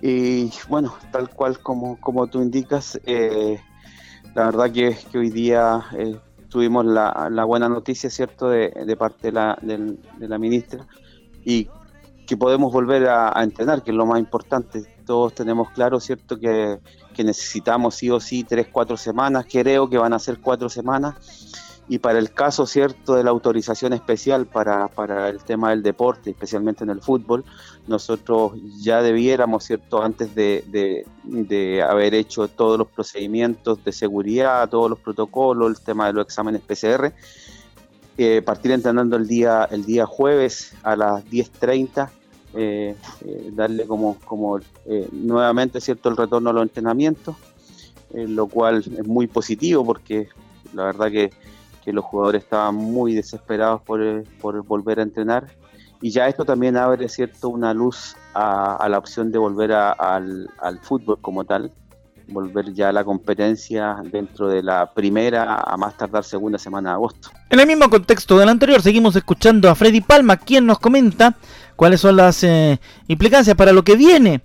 Y 0.00 0.50
bueno, 0.68 0.94
tal 1.10 1.30
cual 1.30 1.58
como, 1.60 1.98
como 2.00 2.26
tú 2.28 2.40
indicas, 2.40 3.00
eh, 3.04 3.58
la 4.34 4.44
verdad 4.46 4.70
que, 4.70 4.96
que 5.10 5.18
hoy 5.18 5.30
día 5.30 5.84
eh, 5.96 6.16
tuvimos 6.48 6.84
la, 6.84 7.28
la, 7.30 7.44
buena 7.44 7.68
noticia, 7.68 8.10
¿cierto?, 8.10 8.48
de, 8.50 8.96
parte 8.96 9.28
de 9.28 9.32
la, 9.32 9.58
de, 9.60 9.96
de 10.18 10.28
la, 10.28 10.38
ministra 10.38 10.86
y 11.44 11.68
que 12.26 12.36
podemos 12.36 12.72
volver 12.72 13.08
a, 13.08 13.36
a, 13.36 13.42
entrenar, 13.42 13.82
que 13.82 13.90
es 13.90 13.96
lo 13.96 14.06
más 14.06 14.20
importante. 14.20 14.84
Todos 15.04 15.34
tenemos 15.34 15.70
claro, 15.70 15.98
¿cierto?, 15.98 16.38
que, 16.38 16.78
que 17.14 17.24
necesitamos 17.24 17.96
sí 17.96 18.10
o 18.10 18.20
sí 18.20 18.44
tres, 18.44 18.68
cuatro 18.70 18.96
semanas, 18.96 19.46
creo 19.50 19.88
que 19.90 19.98
van 19.98 20.12
a 20.12 20.18
ser 20.20 20.38
cuatro 20.40 20.68
semanas 20.68 21.67
y 21.88 21.98
para 21.98 22.18
el 22.18 22.32
caso 22.32 22.66
cierto 22.66 23.14
de 23.14 23.24
la 23.24 23.30
autorización 23.30 23.94
especial 23.94 24.46
para, 24.46 24.88
para, 24.88 25.28
el 25.28 25.42
tema 25.42 25.70
del 25.70 25.82
deporte, 25.82 26.30
especialmente 26.30 26.84
en 26.84 26.90
el 26.90 27.00
fútbol, 27.00 27.44
nosotros 27.86 28.52
ya 28.78 29.02
debiéramos, 29.02 29.64
cierto, 29.64 30.02
antes 30.02 30.34
de, 30.34 30.64
de, 30.66 31.06
de, 31.24 31.82
haber 31.82 32.14
hecho 32.14 32.48
todos 32.48 32.78
los 32.78 32.88
procedimientos 32.88 33.82
de 33.82 33.92
seguridad, 33.92 34.68
todos 34.68 34.90
los 34.90 34.98
protocolos, 34.98 35.70
el 35.70 35.82
tema 35.82 36.08
de 36.08 36.12
los 36.12 36.26
exámenes 36.26 36.60
PCR, 36.60 37.14
eh, 38.18 38.42
partir 38.42 38.72
entrenando 38.72 39.16
el 39.16 39.26
día, 39.26 39.66
el 39.70 39.84
día 39.86 40.04
jueves 40.04 40.74
a 40.82 40.94
las 40.94 41.24
10.30. 41.24 42.10
Eh, 42.54 42.96
eh, 43.26 43.50
darle 43.52 43.86
como, 43.86 44.16
como 44.24 44.58
eh, 44.86 45.06
nuevamente 45.12 45.82
cierto 45.82 46.08
el 46.08 46.16
retorno 46.16 46.48
a 46.48 46.52
los 46.54 46.62
entrenamientos, 46.62 47.36
lo 48.14 48.46
cual 48.46 48.78
es 48.78 49.06
muy 49.06 49.26
positivo 49.26 49.84
porque 49.84 50.28
la 50.72 50.84
verdad 50.84 51.10
que 51.10 51.30
que 51.88 51.92
los 51.94 52.04
jugadores 52.04 52.42
estaban 52.42 52.74
muy 52.74 53.14
desesperados 53.14 53.80
por, 53.80 54.02
eh, 54.02 54.22
por 54.42 54.62
volver 54.62 55.00
a 55.00 55.02
entrenar. 55.02 55.46
Y 56.02 56.10
ya 56.10 56.28
esto 56.28 56.44
también 56.44 56.76
abre 56.76 57.08
cierto 57.08 57.48
una 57.48 57.72
luz 57.72 58.14
a, 58.34 58.86
la 58.90 58.98
opción 58.98 59.32
de 59.32 59.38
volver 59.38 59.72
a, 59.72 59.92
al, 59.92 60.50
al, 60.60 60.78
fútbol 60.80 61.16
como 61.22 61.44
tal, 61.46 61.72
volver 62.28 62.74
ya 62.74 62.90
a 62.90 62.92
la 62.92 63.04
competencia 63.04 63.96
dentro 64.12 64.50
de 64.50 64.62
la 64.62 64.92
primera 64.92 65.54
a 65.54 65.78
más 65.78 65.96
tardar 65.96 66.24
segunda 66.24 66.58
semana 66.58 66.90
de 66.90 66.96
agosto. 66.96 67.30
En 67.48 67.58
el 67.58 67.66
mismo 67.66 67.88
contexto 67.88 68.36
del 68.36 68.50
anterior, 68.50 68.82
seguimos 68.82 69.16
escuchando 69.16 69.70
a 69.70 69.74
Freddy 69.74 70.02
Palma, 70.02 70.36
quien 70.36 70.66
nos 70.66 70.78
comenta 70.78 71.36
cuáles 71.74 72.02
son 72.02 72.16
las 72.16 72.44
eh, 72.44 72.78
implicancias 73.06 73.56
para 73.56 73.72
lo 73.72 73.82
que 73.82 73.96
viene 73.96 74.42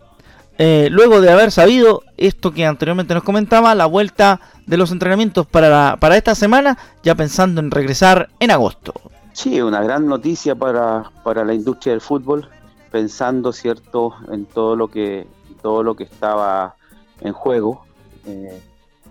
eh, 0.57 0.87
luego 0.91 1.21
de 1.21 1.31
haber 1.31 1.51
sabido 1.51 2.03
esto 2.17 2.51
que 2.51 2.65
anteriormente 2.65 3.13
nos 3.13 3.23
comentaba, 3.23 3.73
la 3.75 3.85
vuelta 3.85 4.39
de 4.65 4.77
los 4.77 4.91
entrenamientos 4.91 5.45
para, 5.45 5.97
para 5.99 6.17
esta 6.17 6.35
semana, 6.35 6.77
ya 7.03 7.15
pensando 7.15 7.59
en 7.61 7.71
regresar 7.71 8.29
en 8.39 8.51
agosto. 8.51 8.93
Sí, 9.33 9.61
una 9.61 9.81
gran 9.81 10.05
noticia 10.05 10.55
para, 10.55 11.11
para 11.23 11.43
la 11.43 11.53
industria 11.53 11.93
del 11.93 12.01
fútbol, 12.01 12.47
pensando 12.91 13.51
cierto 13.51 14.15
en 14.31 14.45
todo 14.45 14.75
lo 14.75 14.87
que 14.87 15.27
todo 15.63 15.81
lo 15.81 15.95
que 15.95 16.03
estaba 16.03 16.75
en 17.21 17.33
juego. 17.33 17.85
Eh, 18.27 18.61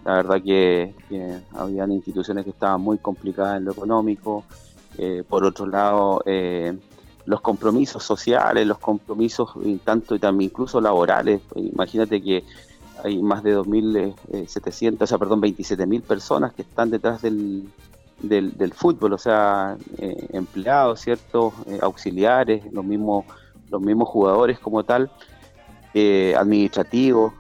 la 0.05 0.15
verdad 0.15 0.43
que, 0.43 0.95
que, 1.09 1.41
habían 1.55 1.91
instituciones 1.91 2.45
que 2.45 2.51
estaban 2.51 2.81
muy 2.81 2.99
complicadas 2.99 3.57
en 3.57 3.65
lo 3.65 3.73
económico. 3.73 4.45
Eh, 4.99 5.25
por 5.29 5.45
otro 5.45 5.67
lado, 5.67 6.23
eh, 6.27 6.79
los 7.25 7.41
compromisos 7.41 8.03
sociales, 8.03 8.67
los 8.67 8.79
compromisos 8.79 9.51
tanto 9.85 10.15
y 10.15 10.19
también 10.19 10.51
incluso 10.51 10.81
laborales. 10.81 11.41
Imagínate 11.55 12.23
que 12.23 12.45
hay 13.03 13.21
más 13.23 13.43
de 13.43 13.57
2.700, 13.57 14.97
o 15.01 15.07
sea, 15.07 15.19
perdón, 15.19 15.41
27.000 15.43 16.03
personas 16.03 16.53
que 16.53 16.63
están 16.63 16.91
detrás 16.91 17.23
del, 17.23 17.69
del, 18.21 18.73
fútbol, 18.73 19.15
o 19.15 19.19
sea, 19.19 19.77
eh, 19.99 20.29
empleados, 20.33 21.01
¿cierto? 21.01 21.53
Eh, 21.67 21.79
auxiliares, 21.83 22.65
los 22.73 22.85
mismos, 22.85 23.25
los 23.71 23.81
mismos 23.81 24.09
jugadores 24.09 24.59
como 24.59 24.85
tal, 24.85 25.11
eh, 25.95 26.35
administrativos. 26.37 27.35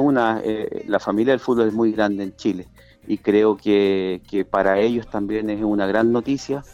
Una, 0.00 0.42
la 0.88 0.98
familia 0.98 1.32
del 1.32 1.38
fútbol 1.38 1.68
es 1.68 1.74
muy 1.74 1.92
grande 1.92 2.24
en 2.24 2.34
Chile 2.34 2.66
y 3.06 3.18
creo 3.18 3.56
que, 3.56 4.20
que 4.28 4.44
para 4.44 4.80
ellos 4.80 5.06
también 5.08 5.48
es 5.48 5.62
una 5.62 5.86
gran 5.86 6.10
noticia 6.10 6.64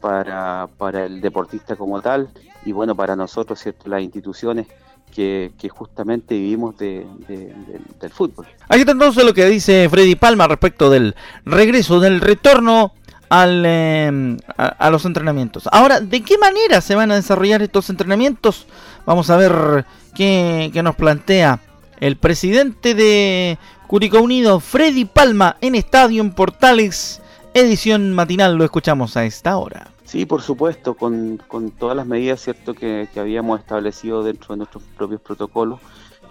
para, 0.00 0.68
para 0.78 1.04
el 1.06 1.20
deportista 1.20 1.76
como 1.76 2.00
tal 2.00 2.28
y 2.64 2.72
bueno, 2.72 2.94
para 2.94 3.16
nosotros, 3.16 3.60
¿cierto? 3.60 3.88
las 3.88 4.02
instituciones 4.02 4.66
que, 5.14 5.52
que 5.58 5.68
justamente 5.68 6.34
vivimos 6.34 6.76
de, 6.78 7.06
de, 7.26 7.36
de, 7.36 7.80
del 8.00 8.10
fútbol. 8.10 8.46
Ahí 8.68 8.80
está 8.80 8.92
entonces 8.92 9.24
lo 9.24 9.34
que 9.34 9.46
dice 9.46 9.88
Freddy 9.88 10.14
Palma 10.14 10.46
respecto 10.46 10.90
del 10.90 11.14
regreso, 11.44 12.00
del 12.00 12.20
retorno 12.20 12.92
al, 13.28 13.64
eh, 13.66 14.36
a, 14.56 14.66
a, 14.66 14.90
los 14.90 15.04
entrenamientos. 15.04 15.68
Ahora, 15.72 16.00
¿de 16.00 16.22
qué 16.22 16.38
manera 16.38 16.80
se 16.80 16.94
van 16.94 17.10
a 17.10 17.16
desarrollar 17.16 17.62
estos 17.62 17.90
entrenamientos? 17.90 18.66
Vamos 19.06 19.30
a 19.30 19.36
ver 19.36 19.84
qué, 20.14 20.70
qué 20.72 20.82
nos 20.82 20.96
plantea 20.96 21.60
el 22.00 22.16
presidente 22.16 22.94
de 22.94 23.58
Curicó 23.86 24.20
Unido, 24.20 24.60
Freddy 24.60 25.04
Palma, 25.04 25.56
en 25.60 25.74
Estadio 25.74 26.22
en 26.22 26.32
Portales 26.32 27.19
edición 27.54 28.12
matinal 28.12 28.56
lo 28.56 28.64
escuchamos 28.64 29.16
a 29.16 29.24
esta 29.24 29.56
hora. 29.56 29.90
Sí, 30.04 30.26
por 30.26 30.42
supuesto, 30.42 30.94
con, 30.94 31.40
con 31.48 31.70
todas 31.70 31.96
las 31.96 32.06
medidas 32.06 32.40
cierto 32.40 32.74
que, 32.74 33.08
que, 33.12 33.20
habíamos 33.20 33.60
establecido 33.60 34.24
dentro 34.24 34.54
de 34.54 34.58
nuestros 34.58 34.82
propios 34.96 35.20
protocolos, 35.20 35.80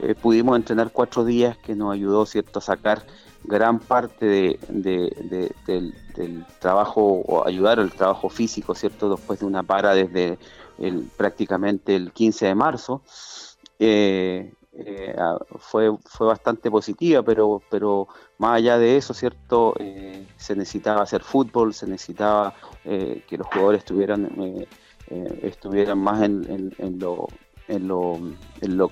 eh, 0.01 0.15
pudimos 0.15 0.57
entrenar 0.57 0.91
cuatro 0.91 1.23
días 1.23 1.57
que 1.57 1.75
nos 1.75 1.93
ayudó 1.93 2.25
cierto 2.25 2.59
a 2.59 2.61
sacar 2.61 3.05
gran 3.43 3.79
parte 3.79 4.25
de, 4.25 4.59
de, 4.67 5.15
de, 5.29 5.51
del, 5.65 5.93
del, 6.15 6.45
trabajo 6.59 7.01
o 7.01 7.47
ayudar 7.47 7.79
al 7.79 7.91
trabajo 7.91 8.29
físico, 8.29 8.75
cierto, 8.75 9.09
después 9.15 9.39
de 9.39 9.45
una 9.45 9.63
para 9.63 9.93
desde 9.93 10.38
el, 10.77 11.09
prácticamente 11.15 11.95
el 11.95 12.11
15 12.11 12.47
de 12.47 12.55
marzo. 12.55 13.01
Eh, 13.79 14.53
eh, 14.86 15.15
fue, 15.57 15.91
fue 16.05 16.27
bastante 16.27 16.71
positiva, 16.71 17.21
pero, 17.24 17.62
pero 17.69 18.07
más 18.38 18.57
allá 18.57 18.77
de 18.77 18.98
eso, 18.98 19.13
¿cierto? 19.13 19.74
Eh, 19.79 20.25
se 20.38 20.55
necesitaba 20.55 21.01
hacer 21.01 21.21
fútbol, 21.21 21.74
se 21.74 21.88
necesitaba 21.88 22.53
eh, 22.86 23.24
que 23.27 23.38
los 23.38 23.48
jugadores 23.48 23.79
estuvieran, 23.79 24.29
estuvieran 25.41 26.00
más 26.00 26.21
en, 26.21 26.71
lo, 27.00 27.27
en, 27.67 27.88
lo, 27.88 28.19
en, 28.62 28.77
lo, 28.77 28.91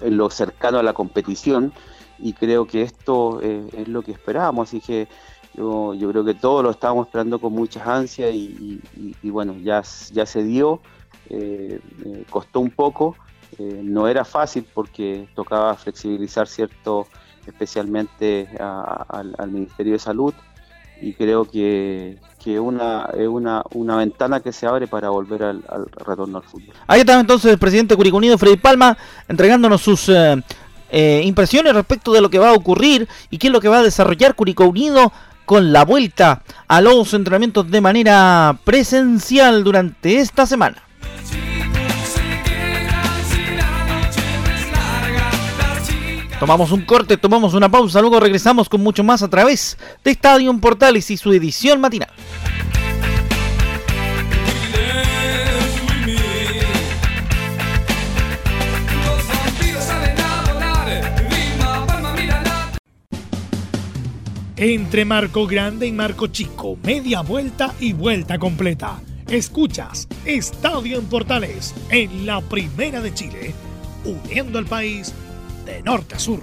en 0.00 0.16
lo 0.16 0.30
cercano 0.30 0.78
a 0.78 0.82
la 0.82 0.94
competición 0.94 1.72
y 2.18 2.32
creo 2.32 2.66
que 2.66 2.82
esto 2.82 3.40
es 3.40 3.88
lo 3.88 4.02
que 4.02 4.12
esperábamos, 4.12 4.68
así 4.68 4.80
que 4.80 5.08
yo, 5.54 5.92
yo 5.94 6.10
creo 6.10 6.24
que 6.24 6.34
todos 6.34 6.64
lo 6.64 6.70
estábamos 6.70 7.06
esperando 7.06 7.38
con 7.38 7.52
muchas 7.52 7.86
ansias 7.86 8.34
y, 8.34 8.80
y, 8.96 9.16
y 9.22 9.30
bueno, 9.30 9.54
ya, 9.58 9.82
ya 10.12 10.24
se 10.24 10.42
dio, 10.42 10.80
costó 12.30 12.60
un 12.60 12.70
poco. 12.70 13.14
Eh, 13.58 13.80
no 13.82 14.08
era 14.08 14.24
fácil 14.24 14.66
porque 14.72 15.28
tocaba 15.34 15.74
flexibilizar 15.74 16.46
cierto, 16.48 17.06
especialmente 17.46 18.48
a, 18.58 19.06
al 19.38 19.50
Ministerio 19.50 19.92
de 19.94 19.98
Salud 19.98 20.34
y 21.02 21.14
creo 21.14 21.44
que, 21.44 22.16
que 22.42 22.60
una, 22.60 23.08
es 23.18 23.26
una, 23.26 23.64
una 23.74 23.96
ventana 23.96 24.40
que 24.40 24.52
se 24.52 24.66
abre 24.66 24.86
para 24.86 25.10
volver 25.10 25.42
al, 25.42 25.62
retorno 26.06 26.38
al 26.38 26.44
fútbol. 26.44 26.72
Ahí 26.86 27.00
está 27.00 27.18
entonces 27.18 27.50
el 27.50 27.58
presidente 27.58 27.96
Curicunido, 27.96 28.38
Freddy 28.38 28.56
Palma, 28.56 28.96
entregándonos 29.28 29.82
sus 29.82 30.08
eh, 30.08 30.40
eh, 30.90 31.22
impresiones 31.24 31.74
respecto 31.74 32.12
de 32.12 32.20
lo 32.20 32.30
que 32.30 32.38
va 32.38 32.50
a 32.50 32.54
ocurrir 32.54 33.08
y 33.30 33.38
qué 33.38 33.48
es 33.48 33.52
lo 33.52 33.60
que 33.60 33.68
va 33.68 33.78
a 33.78 33.82
desarrollar 33.82 34.36
Curicó 34.36 34.66
Unido 34.66 35.12
con 35.44 35.72
la 35.72 35.84
vuelta 35.84 36.42
a 36.68 36.80
los 36.80 37.12
entrenamientos 37.14 37.68
de 37.68 37.80
manera 37.80 38.56
presencial 38.62 39.64
durante 39.64 40.18
esta 40.18 40.46
semana. 40.46 40.76
Tomamos 46.42 46.72
un 46.72 46.84
corte, 46.84 47.16
tomamos 47.16 47.54
una 47.54 47.70
pausa, 47.70 48.00
luego 48.00 48.18
regresamos 48.18 48.68
con 48.68 48.80
mucho 48.80 49.04
más 49.04 49.22
a 49.22 49.30
través 49.30 49.78
de 50.02 50.10
Estadio 50.10 50.52
Portales 50.58 51.08
y 51.12 51.16
su 51.16 51.32
edición 51.32 51.80
matinal. 51.80 52.10
Entre 64.56 65.04
Marco 65.04 65.46
Grande 65.46 65.86
y 65.86 65.92
Marco 65.92 66.26
Chico, 66.26 66.76
media 66.82 67.20
vuelta 67.20 67.72
y 67.78 67.92
vuelta 67.92 68.40
completa. 68.40 69.00
Escuchas 69.28 70.08
Estadio 70.24 70.98
en 70.98 71.06
Portales 71.06 71.72
en 71.90 72.26
la 72.26 72.40
Primera 72.40 73.00
de 73.00 73.14
Chile, 73.14 73.54
uniendo 74.04 74.58
al 74.58 74.66
país 74.66 75.14
de 75.72 75.82
norte 75.82 76.14
a 76.14 76.18
sur. 76.18 76.42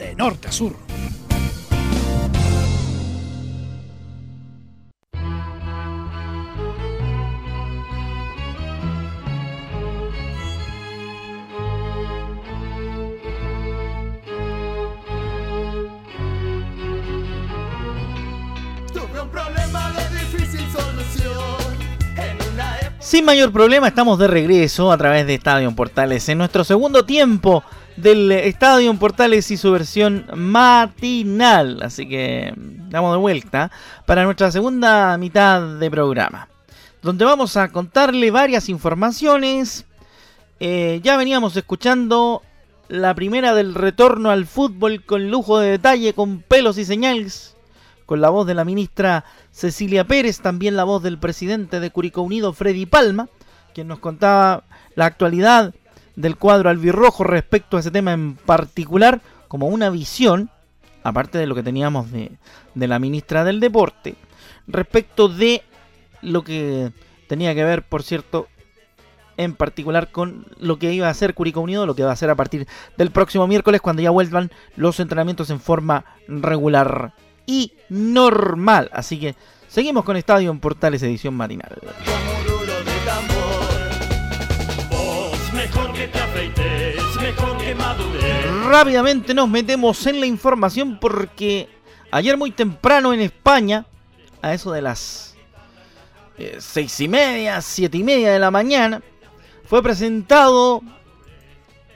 de 0.00 0.14
norte 0.14 0.48
a 0.48 0.52
sur. 0.52 0.74
Sin 23.00 23.24
mayor 23.24 23.52
problema 23.52 23.88
estamos 23.88 24.20
de 24.20 24.28
regreso 24.28 24.92
a 24.92 24.96
través 24.96 25.26
de 25.26 25.34
Estadio 25.34 25.74
Portales 25.74 26.28
en 26.28 26.38
nuestro 26.38 26.62
segundo 26.62 27.04
tiempo 27.04 27.64
del 27.96 28.32
Estadio 28.32 28.92
Portales 28.94 29.50
y 29.50 29.56
su 29.56 29.72
versión 29.72 30.26
matinal. 30.34 31.82
Así 31.82 32.08
que 32.08 32.52
damos 32.56 33.12
de 33.12 33.18
vuelta 33.18 33.70
para 34.06 34.24
nuestra 34.24 34.50
segunda 34.50 35.16
mitad 35.18 35.78
de 35.78 35.90
programa, 35.90 36.48
donde 37.02 37.24
vamos 37.24 37.56
a 37.56 37.68
contarle 37.68 38.30
varias 38.30 38.68
informaciones. 38.68 39.86
Eh, 40.58 41.00
ya 41.02 41.16
veníamos 41.16 41.56
escuchando 41.56 42.42
la 42.88 43.14
primera 43.14 43.54
del 43.54 43.74
retorno 43.74 44.30
al 44.30 44.46
fútbol 44.46 45.04
con 45.04 45.30
lujo 45.30 45.58
de 45.58 45.70
detalle, 45.70 46.12
con 46.12 46.42
pelos 46.42 46.76
y 46.76 46.84
señales, 46.84 47.56
con 48.04 48.20
la 48.20 48.30
voz 48.30 48.46
de 48.46 48.54
la 48.54 48.64
ministra 48.64 49.24
Cecilia 49.52 50.04
Pérez, 50.04 50.40
también 50.40 50.76
la 50.76 50.84
voz 50.84 51.02
del 51.02 51.18
presidente 51.18 51.78
de 51.78 51.90
Curicó 51.90 52.22
Unido, 52.22 52.52
Freddy 52.52 52.86
Palma, 52.86 53.28
quien 53.74 53.86
nos 53.86 54.00
contaba 54.00 54.64
la 54.96 55.06
actualidad 55.06 55.72
del 56.16 56.36
cuadro 56.36 56.70
albirrojo 56.70 57.24
respecto 57.24 57.76
a 57.76 57.80
ese 57.80 57.90
tema 57.90 58.12
en 58.12 58.34
particular, 58.34 59.20
como 59.48 59.68
una 59.68 59.90
visión, 59.90 60.50
aparte 61.02 61.38
de 61.38 61.46
lo 61.46 61.54
que 61.54 61.62
teníamos 61.62 62.10
de, 62.10 62.32
de 62.74 62.88
la 62.88 62.98
ministra 62.98 63.44
del 63.44 63.60
Deporte, 63.60 64.16
respecto 64.66 65.28
de 65.28 65.62
lo 66.22 66.44
que 66.44 66.92
tenía 67.26 67.54
que 67.54 67.64
ver, 67.64 67.82
por 67.82 68.02
cierto, 68.02 68.48
en 69.36 69.54
particular 69.54 70.10
con 70.10 70.46
lo 70.58 70.78
que 70.78 70.92
iba 70.92 71.06
a 71.06 71.10
hacer 71.10 71.32
Curicó 71.32 71.60
Unido, 71.60 71.86
lo 71.86 71.94
que 71.94 72.02
va 72.02 72.10
a 72.10 72.12
hacer 72.12 72.28
a 72.28 72.34
partir 72.34 72.66
del 72.98 73.10
próximo 73.10 73.46
miércoles 73.46 73.80
cuando 73.80 74.02
ya 74.02 74.10
vuelvan 74.10 74.50
los 74.76 75.00
entrenamientos 75.00 75.48
en 75.48 75.60
forma 75.60 76.04
regular 76.28 77.14
y 77.46 77.72
normal. 77.88 78.90
Así 78.92 79.18
que 79.18 79.34
seguimos 79.66 80.04
con 80.04 80.16
Estadio 80.16 80.50
en 80.50 80.60
Portales 80.60 81.02
edición 81.02 81.34
matinal. 81.34 81.78
Rápidamente 88.68 89.34
nos 89.34 89.48
metemos 89.48 90.06
en 90.06 90.20
la 90.20 90.26
información 90.26 90.98
porque 91.00 91.68
Ayer 92.12 92.36
muy 92.36 92.50
temprano 92.50 93.12
en 93.12 93.20
España, 93.20 93.86
a 94.42 94.52
eso 94.52 94.72
de 94.72 94.82
las 94.82 95.36
eh, 96.38 96.56
seis 96.58 96.98
y 97.00 97.06
media, 97.06 97.60
siete 97.60 97.98
y 97.98 98.02
media 98.02 98.32
de 98.32 98.40
la 98.40 98.50
mañana, 98.50 99.00
fue 99.64 99.80
presentado 99.80 100.82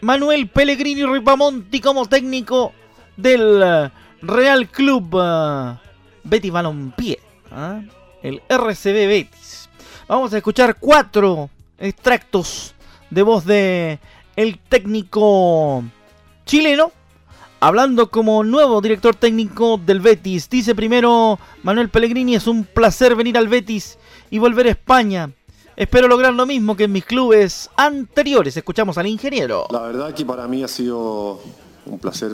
Manuel 0.00 0.48
Pellegrini 0.48 1.04
Ripamonti 1.04 1.80
como 1.80 2.06
técnico 2.06 2.72
del 3.16 3.60
eh, 3.64 3.90
Real 4.22 4.68
Club 4.68 5.14
uh, 5.14 5.76
Betis 6.22 6.52
Balompié, 6.52 7.18
¿ah? 7.50 7.80
el 8.22 8.40
RCB 8.48 9.08
Betis. 9.08 9.68
Vamos 10.06 10.32
a 10.32 10.36
escuchar 10.36 10.76
cuatro 10.78 11.50
extractos 11.76 12.72
de 13.10 13.22
voz 13.22 13.44
de 13.44 13.98
el 14.36 14.58
técnico 14.58 15.84
chileno 16.46 16.92
hablando 17.60 18.10
como 18.10 18.44
nuevo 18.44 18.80
director 18.80 19.14
técnico 19.14 19.78
del 19.78 20.00
Betis. 20.00 20.50
Dice 20.50 20.74
primero 20.74 21.38
Manuel 21.62 21.88
Pellegrini, 21.88 22.34
es 22.34 22.46
un 22.46 22.64
placer 22.64 23.16
venir 23.16 23.38
al 23.38 23.48
Betis 23.48 23.98
y 24.30 24.38
volver 24.38 24.66
a 24.66 24.70
España. 24.70 25.30
Espero 25.76 26.06
lograr 26.06 26.34
lo 26.34 26.44
mismo 26.44 26.76
que 26.76 26.84
en 26.84 26.92
mis 26.92 27.04
clubes 27.04 27.70
anteriores. 27.76 28.56
Escuchamos 28.56 28.98
al 28.98 29.06
ingeniero. 29.06 29.66
La 29.70 29.80
verdad 29.80 30.14
que 30.14 30.24
para 30.24 30.46
mí 30.46 30.62
ha 30.62 30.68
sido 30.68 31.40
un 31.86 31.98
placer 31.98 32.32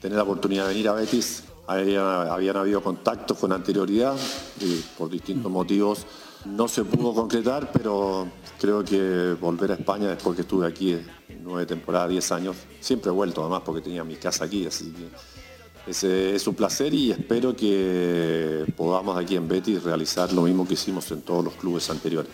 tener 0.00 0.16
la 0.16 0.22
oportunidad 0.22 0.64
de 0.64 0.68
venir 0.70 0.88
a 0.88 0.94
Betis. 0.94 1.44
Habían, 1.66 2.56
habido 2.56 2.82
contactos 2.82 3.38
con 3.38 3.52
anterioridad 3.52 4.16
y 4.60 4.76
por 4.98 5.10
distintos 5.10 5.50
motivos 5.50 6.06
no 6.44 6.68
se 6.68 6.84
pudo 6.84 7.14
concretar, 7.14 7.70
pero 7.72 8.28
creo 8.64 8.82
que 8.82 9.36
volver 9.38 9.72
a 9.72 9.74
España 9.74 10.08
después 10.08 10.34
que 10.34 10.42
estuve 10.42 10.66
aquí 10.66 10.98
nueve 11.42 11.66
temporadas, 11.66 12.08
diez 12.08 12.32
años, 12.32 12.56
siempre 12.80 13.10
he 13.10 13.12
vuelto 13.12 13.42
además 13.42 13.60
porque 13.62 13.82
tenía 13.82 14.02
mi 14.04 14.14
casa 14.16 14.46
aquí, 14.46 14.66
así 14.66 14.90
que 14.90 16.34
es 16.34 16.46
un 16.46 16.54
placer 16.54 16.94
y 16.94 17.10
espero 17.10 17.54
que 17.54 18.64
podamos 18.74 19.18
aquí 19.18 19.36
en 19.36 19.46
Betis 19.46 19.82
realizar 19.82 20.32
lo 20.32 20.40
mismo 20.42 20.66
que 20.66 20.74
hicimos 20.74 21.10
en 21.10 21.20
todos 21.20 21.44
los 21.44 21.52
clubes 21.54 21.90
anteriores. 21.90 22.30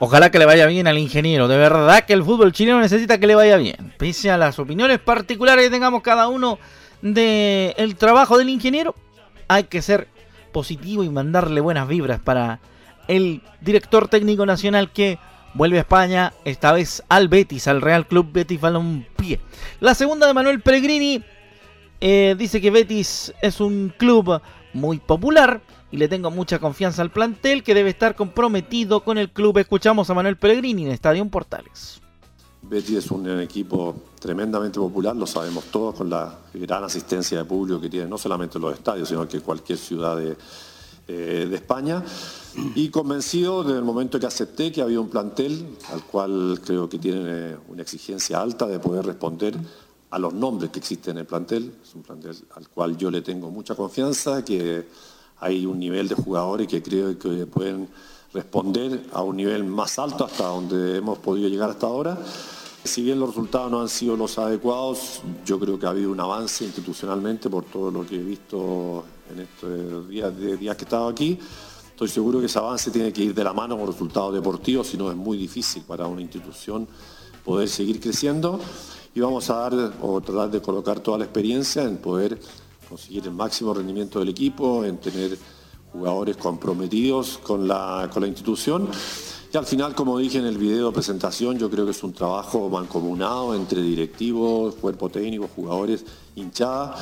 Ojalá 0.00 0.28
que 0.32 0.40
le 0.40 0.44
vaya 0.44 0.66
bien 0.66 0.88
al 0.88 0.98
ingeniero. 0.98 1.46
De 1.46 1.56
verdad 1.56 2.04
que 2.04 2.12
el 2.12 2.24
fútbol 2.24 2.50
chileno 2.50 2.80
necesita 2.80 3.18
que 3.18 3.28
le 3.28 3.36
vaya 3.36 3.56
bien. 3.56 3.94
Pese 3.96 4.32
a 4.32 4.36
las 4.36 4.58
opiniones 4.58 4.98
particulares 4.98 5.64
que 5.64 5.70
tengamos 5.70 6.02
cada 6.02 6.26
uno 6.26 6.58
del 7.00 7.94
trabajo 7.96 8.38
del 8.38 8.48
ingeniero, 8.48 8.96
hay 9.46 9.64
que 9.64 9.82
ser 9.82 10.08
positivo 10.50 11.04
y 11.04 11.10
mandarle 11.10 11.60
buenas 11.60 11.86
vibras 11.86 12.18
para 12.18 12.58
el 13.08 13.42
director 13.60 14.08
técnico 14.08 14.46
nacional 14.46 14.92
que 14.92 15.18
vuelve 15.54 15.78
a 15.78 15.80
España, 15.80 16.32
esta 16.44 16.72
vez 16.72 17.02
al 17.08 17.28
Betis, 17.28 17.66
al 17.66 17.80
Real 17.80 18.06
Club 18.06 18.30
Betis 18.32 18.60
Balompié. 18.60 19.40
La 19.80 19.94
segunda 19.94 20.26
de 20.26 20.34
Manuel 20.34 20.60
Pellegrini 20.60 21.22
eh, 22.00 22.34
dice 22.38 22.60
que 22.60 22.70
Betis 22.70 23.32
es 23.40 23.60
un 23.60 23.92
club 23.96 24.40
muy 24.74 24.98
popular 24.98 25.62
y 25.90 25.96
le 25.96 26.08
tengo 26.08 26.30
mucha 26.30 26.58
confianza 26.58 27.00
al 27.00 27.10
plantel 27.10 27.62
que 27.62 27.74
debe 27.74 27.90
estar 27.90 28.14
comprometido 28.14 29.00
con 29.00 29.18
el 29.18 29.30
club. 29.30 29.58
Escuchamos 29.58 30.10
a 30.10 30.14
Manuel 30.14 30.36
Pellegrini 30.36 30.84
en 30.84 30.92
Estadio 30.92 31.26
Portales. 31.28 32.02
Betis 32.62 32.96
es 32.96 33.10
un 33.10 33.40
equipo 33.40 33.94
tremendamente 34.20 34.80
popular, 34.80 35.14
lo 35.14 35.26
sabemos 35.26 35.64
todos, 35.66 35.94
con 35.94 36.10
la 36.10 36.36
gran 36.52 36.82
asistencia 36.82 37.38
de 37.38 37.44
público 37.44 37.80
que 37.80 37.88
tiene 37.88 38.06
no 38.06 38.18
solamente 38.18 38.58
los 38.58 38.74
estadios, 38.74 39.08
sino 39.08 39.26
que 39.28 39.40
cualquier 39.40 39.78
ciudad 39.78 40.16
de, 40.16 40.36
eh, 41.08 41.46
de 41.48 41.56
España. 41.56 42.02
Y 42.74 42.88
convencido 42.88 43.62
desde 43.62 43.78
el 43.78 43.84
momento 43.84 44.18
que 44.18 44.26
acepté 44.26 44.72
que 44.72 44.82
había 44.82 44.98
un 44.98 45.08
plantel 45.08 45.76
al 45.92 46.02
cual 46.04 46.60
creo 46.64 46.88
que 46.88 46.98
tiene 46.98 47.56
una 47.68 47.82
exigencia 47.82 48.40
alta 48.40 48.66
de 48.66 48.78
poder 48.78 49.04
responder 49.04 49.56
a 50.10 50.18
los 50.18 50.32
nombres 50.32 50.70
que 50.70 50.78
existen 50.78 51.12
en 51.12 51.18
el 51.18 51.26
plantel. 51.26 51.74
Es 51.82 51.94
un 51.94 52.02
plantel 52.02 52.36
al 52.54 52.68
cual 52.68 52.96
yo 52.96 53.10
le 53.10 53.22
tengo 53.22 53.50
mucha 53.50 53.74
confianza, 53.74 54.44
que 54.44 54.86
hay 55.40 55.66
un 55.66 55.78
nivel 55.78 56.08
de 56.08 56.14
jugadores 56.14 56.66
que 56.66 56.82
creo 56.82 57.18
que 57.18 57.46
pueden 57.46 57.88
responder 58.32 59.06
a 59.12 59.22
un 59.22 59.36
nivel 59.36 59.64
más 59.64 59.98
alto 59.98 60.24
hasta 60.24 60.46
donde 60.46 60.96
hemos 60.96 61.18
podido 61.18 61.48
llegar 61.48 61.70
hasta 61.70 61.86
ahora. 61.86 62.18
Si 62.84 63.02
bien 63.02 63.18
los 63.18 63.30
resultados 63.30 63.70
no 63.70 63.80
han 63.80 63.88
sido 63.88 64.16
los 64.16 64.38
adecuados, 64.38 65.20
yo 65.44 65.58
creo 65.58 65.78
que 65.78 65.86
ha 65.86 65.90
habido 65.90 66.10
un 66.10 66.20
avance 66.20 66.64
institucionalmente 66.64 67.50
por 67.50 67.64
todo 67.64 67.90
lo 67.90 68.06
que 68.06 68.16
he 68.16 68.22
visto 68.22 69.04
en 69.30 69.40
estos 69.40 70.08
días, 70.08 70.32
que 70.34 70.66
he 70.66 70.70
estado 70.70 71.08
aquí. 71.08 71.38
Estoy 71.90 72.08
seguro 72.08 72.40
que 72.40 72.46
ese 72.46 72.58
avance 72.58 72.90
tiene 72.90 73.12
que 73.12 73.22
ir 73.22 73.34
de 73.34 73.42
la 73.42 73.52
mano 73.52 73.76
con 73.78 73.86
resultados 73.86 74.34
deportivos, 74.34 74.86
si 74.86 74.96
no 74.96 75.10
es 75.10 75.16
muy 75.16 75.38
difícil 75.38 75.82
para 75.82 76.06
una 76.06 76.20
institución 76.20 76.86
poder 77.44 77.68
seguir 77.68 78.00
creciendo. 78.00 78.60
Y 79.14 79.20
vamos 79.20 79.48
a 79.48 79.54
dar 79.54 79.94
o 80.02 80.20
tratar 80.20 80.50
de 80.50 80.60
colocar 80.60 81.00
toda 81.00 81.18
la 81.18 81.24
experiencia 81.24 81.82
en 81.84 81.96
poder 81.96 82.38
conseguir 82.88 83.24
el 83.24 83.32
máximo 83.32 83.72
rendimiento 83.72 84.18
del 84.18 84.28
equipo, 84.28 84.84
en 84.84 84.98
tener 84.98 85.38
jugadores 85.90 86.36
comprometidos 86.36 87.38
con 87.38 87.66
la, 87.66 88.10
con 88.12 88.22
la 88.22 88.28
institución. 88.28 88.88
Y 89.52 89.56
al 89.56 89.64
final, 89.64 89.94
como 89.94 90.18
dije 90.18 90.38
en 90.38 90.44
el 90.44 90.58
video 90.58 90.88
de 90.88 90.92
presentación, 90.92 91.58
yo 91.58 91.70
creo 91.70 91.86
que 91.86 91.92
es 91.92 92.02
un 92.02 92.12
trabajo 92.12 92.68
mancomunado 92.68 93.54
entre 93.54 93.80
directivos, 93.80 94.74
cuerpo 94.74 95.08
técnico, 95.08 95.48
jugadores, 95.54 96.04
hinchada. 96.34 96.96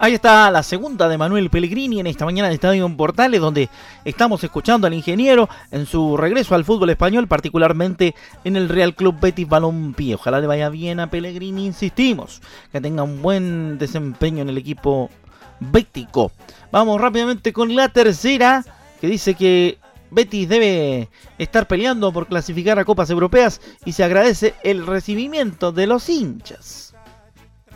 Ahí 0.00 0.14
está 0.14 0.48
la 0.52 0.62
segunda 0.62 1.08
de 1.08 1.18
Manuel 1.18 1.50
Pellegrini 1.50 1.98
en 1.98 2.06
esta 2.06 2.24
mañana 2.24 2.48
de 2.48 2.54
Estadio 2.54 2.86
en 2.86 2.96
Portales, 2.96 3.40
donde 3.40 3.68
estamos 4.04 4.44
escuchando 4.44 4.86
al 4.86 4.94
ingeniero 4.94 5.48
en 5.72 5.86
su 5.86 6.16
regreso 6.16 6.54
al 6.54 6.64
fútbol 6.64 6.90
español, 6.90 7.26
particularmente 7.26 8.14
en 8.44 8.54
el 8.54 8.68
Real 8.68 8.94
Club 8.94 9.18
Betis 9.20 9.48
Balompié. 9.48 10.14
Ojalá 10.14 10.40
le 10.40 10.46
vaya 10.46 10.68
bien 10.68 11.00
a 11.00 11.10
Pellegrini, 11.10 11.66
insistimos, 11.66 12.40
que 12.70 12.80
tenga 12.80 13.02
un 13.02 13.20
buen 13.22 13.76
desempeño 13.76 14.42
en 14.42 14.50
el 14.50 14.58
equipo 14.58 15.10
bético. 15.58 16.30
Vamos 16.70 17.00
rápidamente 17.00 17.52
con 17.52 17.74
la 17.74 17.88
tercera, 17.88 18.64
que 19.00 19.08
dice 19.08 19.34
que 19.34 19.78
Betis 20.12 20.48
debe 20.48 21.08
estar 21.38 21.66
peleando 21.66 22.12
por 22.12 22.28
clasificar 22.28 22.78
a 22.78 22.84
Copas 22.84 23.10
Europeas 23.10 23.60
y 23.84 23.90
se 23.90 24.04
agradece 24.04 24.54
el 24.62 24.86
recibimiento 24.86 25.72
de 25.72 25.88
los 25.88 26.08
hinchas. 26.08 26.87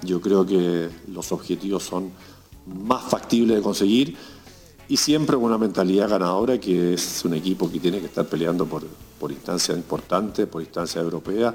Yo 0.03 0.21
creo 0.21 0.45
que 0.45 0.89
los 1.09 1.33
objetivos 1.33 1.83
son 1.83 2.11
más 2.67 3.05
factibles 3.05 3.57
de 3.57 3.63
conseguir 3.63 4.17
y 4.89 4.97
siempre 4.97 5.37
con 5.37 5.45
una 5.45 5.59
mentalidad 5.59 6.09
ganadora 6.09 6.59
que 6.59 6.95
es 6.95 7.25
un 7.25 7.35
equipo 7.35 7.71
que 7.71 7.81
tiene 7.81 8.01
que 8.01 8.07
estar 8.07 8.27
peleando 8.27 8.67
por, 8.67 8.85
por 9.19 9.31
instancias 9.31 9.77
importantes, 9.77 10.47
por 10.47 10.61
instancias 10.61 11.03
europeas, 11.03 11.55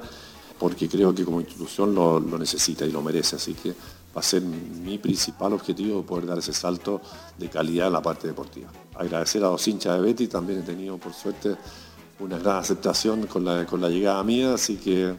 porque 0.58 0.88
creo 0.88 1.14
que 1.14 1.24
como 1.24 1.42
institución 1.42 1.94
lo, 1.94 2.20
necesita 2.20 2.86
y 2.86 2.92
lo 2.92 3.02
merece. 3.02 3.36
Así 3.36 3.54
que 3.54 3.70
va 3.72 4.22
a 4.22 4.24
ser 4.24 4.42
mi 4.42 4.98
principal 4.98 5.54
objetivo 5.54 6.02
poder 6.04 6.26
dar 6.26 6.40
ese 6.40 6.54
salto 6.54 7.02
de 7.38 7.50
calidad 7.50 7.88
en 7.88 7.94
la 7.94 8.02
parte 8.02 8.28
deportiva. 8.28 8.70
Agradecer 8.96 9.44
a 9.44 9.52
los 9.52 9.68
hinchas 9.68 9.96
de 9.96 10.02
Betty, 10.02 10.28
también 10.28 10.60
he 10.60 10.64
tenido 10.64 10.98
por 10.98 11.14
suerte 11.14 11.56
una 12.20 12.40
gran 12.40 12.58
aceptación 12.58 13.28
con 13.28 13.46
la, 13.46 13.66
con 13.66 13.82
la 13.82 13.90
llegada 13.90 14.24
mía, 14.24 14.54
así 14.56 14.78
que 14.78 15.14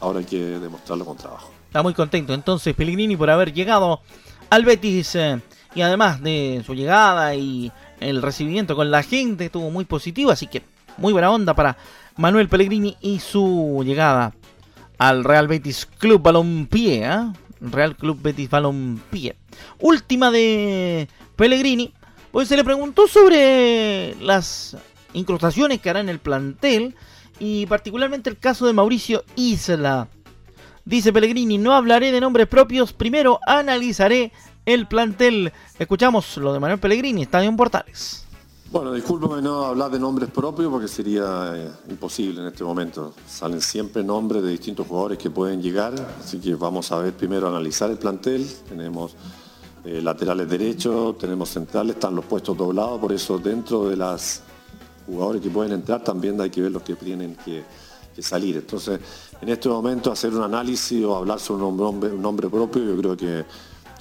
ahora 0.00 0.20
hay 0.20 0.26
que 0.26 0.60
demostrarlo 0.60 1.04
con 1.04 1.16
trabajo. 1.16 1.53
Está 1.74 1.82
muy 1.82 1.94
contento 1.94 2.32
entonces 2.34 2.72
Pellegrini 2.72 3.16
por 3.16 3.28
haber 3.30 3.52
llegado 3.52 4.00
al 4.48 4.64
Betis 4.64 5.16
eh, 5.16 5.40
y 5.74 5.80
además 5.80 6.22
de 6.22 6.62
su 6.64 6.72
llegada 6.72 7.34
y 7.34 7.72
el 7.98 8.22
recibimiento 8.22 8.76
con 8.76 8.92
la 8.92 9.02
gente 9.02 9.46
estuvo 9.46 9.72
muy 9.72 9.84
positivo, 9.84 10.30
así 10.30 10.46
que 10.46 10.62
muy 10.98 11.12
buena 11.12 11.32
onda 11.32 11.52
para 11.52 11.76
Manuel 12.16 12.48
Pellegrini 12.48 12.96
y 13.00 13.18
su 13.18 13.82
llegada 13.84 14.36
al 14.98 15.24
Real 15.24 15.48
Betis 15.48 15.88
Club 15.98 16.22
Balompié, 16.22 17.06
¿eh? 17.06 17.32
Real 17.60 17.96
Club 17.96 18.22
Betis 18.22 18.48
Balompié. 18.50 19.34
Última 19.80 20.30
de 20.30 21.08
Pellegrini, 21.34 21.92
pues 22.30 22.46
se 22.46 22.56
le 22.56 22.62
preguntó 22.62 23.08
sobre 23.08 24.14
las 24.20 24.76
incrustaciones 25.12 25.80
que 25.80 25.90
hará 25.90 25.98
en 25.98 26.08
el 26.08 26.20
plantel 26.20 26.94
y 27.40 27.66
particularmente 27.66 28.30
el 28.30 28.38
caso 28.38 28.64
de 28.64 28.74
Mauricio 28.74 29.24
Isla. 29.34 30.06
Dice 30.86 31.14
Pellegrini, 31.14 31.56
no 31.56 31.72
hablaré 31.72 32.12
de 32.12 32.20
nombres 32.20 32.46
propios, 32.46 32.92
primero 32.92 33.40
analizaré 33.46 34.32
el 34.66 34.86
plantel. 34.86 35.50
Escuchamos 35.78 36.36
lo 36.36 36.52
de 36.52 36.60
Manuel 36.60 36.78
Pellegrini, 36.78 37.22
Estadio 37.22 37.48
en 37.48 37.56
Portales. 37.56 38.26
Bueno, 38.70 38.92
discúlpame 38.92 39.40
no 39.40 39.64
hablar 39.64 39.90
de 39.90 39.98
nombres 39.98 40.28
propios 40.28 40.70
porque 40.70 40.86
sería 40.86 41.52
eh, 41.54 41.70
imposible 41.88 42.42
en 42.42 42.48
este 42.48 42.64
momento. 42.64 43.14
Salen 43.26 43.62
siempre 43.62 44.04
nombres 44.04 44.42
de 44.42 44.50
distintos 44.50 44.86
jugadores 44.86 45.16
que 45.16 45.30
pueden 45.30 45.62
llegar, 45.62 45.94
así 46.20 46.38
que 46.38 46.54
vamos 46.54 46.92
a 46.92 46.98
ver 46.98 47.14
primero 47.14 47.48
analizar 47.48 47.90
el 47.90 47.96
plantel. 47.96 48.46
Tenemos 48.68 49.16
eh, 49.86 50.02
laterales 50.02 50.50
derechos, 50.50 51.16
tenemos 51.16 51.48
centrales, 51.48 51.94
están 51.94 52.14
los 52.14 52.26
puestos 52.26 52.54
doblados, 52.58 53.00
por 53.00 53.10
eso 53.10 53.38
dentro 53.38 53.88
de 53.88 53.96
las 53.96 54.42
jugadores 55.06 55.40
que 55.40 55.48
pueden 55.48 55.72
entrar 55.72 56.04
también 56.04 56.38
hay 56.42 56.50
que 56.50 56.60
ver 56.60 56.72
los 56.72 56.82
que 56.82 56.94
tienen 56.94 57.36
que 57.36 57.64
que 58.14 58.22
salir. 58.22 58.56
Entonces, 58.56 59.00
en 59.44 59.50
este 59.50 59.68
momento 59.68 60.10
hacer 60.10 60.32
un 60.32 60.42
análisis 60.42 61.04
o 61.04 61.16
hablar 61.16 61.38
sobre 61.38 61.64
un 61.64 61.76
nombre, 62.22 62.48
propio 62.48 62.82
yo 62.82 62.96
creo 62.96 63.16
que, 63.16 63.44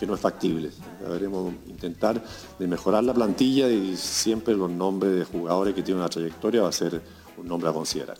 no 0.08 0.16
es 0.16 0.20
factible. 0.20 0.70
Deberemos 1.02 1.54
intentar 1.68 2.22
de 2.60 2.68
mejorar 2.68 3.06
la 3.06 3.14
plantilla 3.14 3.70
y 3.70 3.96
siempre 3.96 4.54
los 4.54 4.70
nombres 4.70 5.18
de 5.18 5.24
jugadores 5.24 5.74
que 5.74 5.82
tienen 5.82 6.02
una 6.02 6.10
trayectoria 6.10 6.62
va 6.62 6.68
a 6.68 6.74
ser 6.74 7.02
un 7.38 7.48
nombre 7.48 7.70
a 7.70 7.74
considerar. 7.74 8.18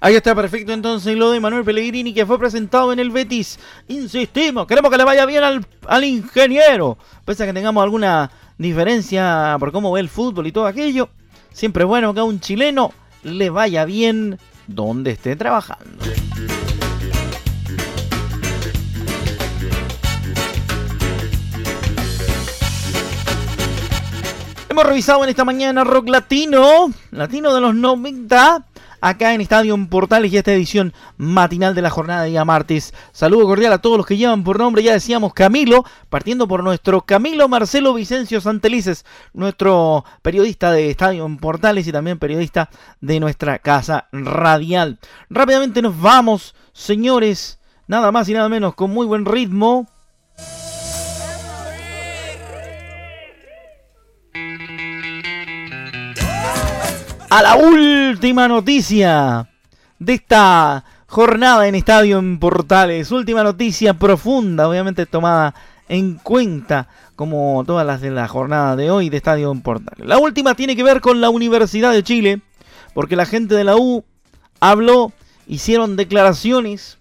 Ahí 0.00 0.14
está 0.14 0.34
perfecto 0.34 0.74
entonces 0.74 1.16
lo 1.16 1.30
de 1.30 1.40
Manuel 1.40 1.64
Pellegrini 1.64 2.12
que 2.12 2.26
fue 2.26 2.38
presentado 2.38 2.92
en 2.92 2.98
el 2.98 3.10
Betis. 3.10 3.58
Insistimos, 3.88 4.66
queremos 4.66 4.90
que 4.90 4.98
le 4.98 5.04
vaya 5.04 5.24
bien 5.24 5.42
al, 5.42 6.04
ingeniero. 6.04 6.98
Pese 7.24 7.44
a 7.44 7.46
que 7.46 7.54
tengamos 7.54 7.82
alguna 7.82 8.30
diferencia 8.58 9.56
por 9.58 9.72
cómo 9.72 9.92
ve 9.92 10.00
el 10.00 10.10
fútbol 10.10 10.46
y 10.46 10.52
todo 10.52 10.66
aquello. 10.66 11.08
Siempre 11.50 11.84
bueno 11.84 12.12
que 12.12 12.20
a 12.20 12.24
un 12.24 12.40
chileno 12.40 12.92
le 13.22 13.48
vaya 13.48 13.86
bien 13.86 14.38
donde 14.66 15.12
esté 15.12 15.34
trabajando. 15.34 16.04
Hemos 24.76 24.88
revisado 24.88 25.24
en 25.24 25.30
esta 25.30 25.46
mañana 25.46 25.84
rock 25.84 26.10
latino, 26.10 26.90
latino 27.10 27.54
de 27.54 27.62
los 27.62 27.74
90, 27.74 28.66
acá 29.00 29.32
en 29.32 29.40
Estadio 29.40 29.74
Portales 29.88 30.30
y 30.30 30.36
esta 30.36 30.52
edición 30.52 30.92
matinal 31.16 31.74
de 31.74 31.80
la 31.80 31.88
jornada 31.88 32.24
de 32.24 32.28
día 32.28 32.44
martes. 32.44 32.92
Saludo 33.10 33.46
cordial 33.46 33.72
a 33.72 33.78
todos 33.78 33.96
los 33.96 34.04
que 34.04 34.18
llevan 34.18 34.44
por 34.44 34.58
nombre, 34.58 34.82
ya 34.82 34.92
decíamos 34.92 35.32
Camilo, 35.32 35.86
partiendo 36.10 36.46
por 36.46 36.62
nuestro 36.62 37.00
Camilo 37.00 37.48
Marcelo 37.48 37.94
Vicencio 37.94 38.38
Santelices, 38.42 39.06
nuestro 39.32 40.04
periodista 40.20 40.70
de 40.72 40.90
Estadio 40.90 41.26
Portales 41.40 41.86
y 41.86 41.92
también 41.92 42.18
periodista 42.18 42.68
de 43.00 43.18
nuestra 43.18 43.60
casa 43.60 44.08
radial. 44.12 44.98
Rápidamente 45.30 45.80
nos 45.80 45.98
vamos, 45.98 46.54
señores, 46.74 47.60
nada 47.86 48.12
más 48.12 48.28
y 48.28 48.34
nada 48.34 48.50
menos, 48.50 48.74
con 48.74 48.90
muy 48.90 49.06
buen 49.06 49.24
ritmo 49.24 49.86
a 57.36 57.42
la 57.42 57.56
última 57.56 58.48
noticia 58.48 59.46
de 59.98 60.14
esta 60.14 60.82
jornada 61.06 61.68
en 61.68 61.74
Estadio 61.74 62.18
en 62.18 62.38
Portales. 62.38 63.12
Última 63.12 63.42
noticia 63.42 63.92
profunda, 63.92 64.66
obviamente 64.66 65.04
tomada 65.04 65.54
en 65.86 66.14
cuenta 66.14 66.88
como 67.14 67.62
todas 67.66 67.86
las 67.86 68.00
de 68.00 68.10
la 68.10 68.26
jornada 68.26 68.74
de 68.74 68.90
hoy 68.90 69.10
de 69.10 69.18
Estadio 69.18 69.52
en 69.52 69.60
Portales. 69.60 70.08
La 70.08 70.16
última 70.16 70.54
tiene 70.54 70.76
que 70.76 70.82
ver 70.82 71.02
con 71.02 71.20
la 71.20 71.28
Universidad 71.28 71.92
de 71.92 72.02
Chile, 72.02 72.40
porque 72.94 73.16
la 73.16 73.26
gente 73.26 73.54
de 73.54 73.64
la 73.64 73.76
U 73.76 74.02
habló, 74.60 75.12
hicieron 75.46 75.96
declaraciones, 75.96 76.96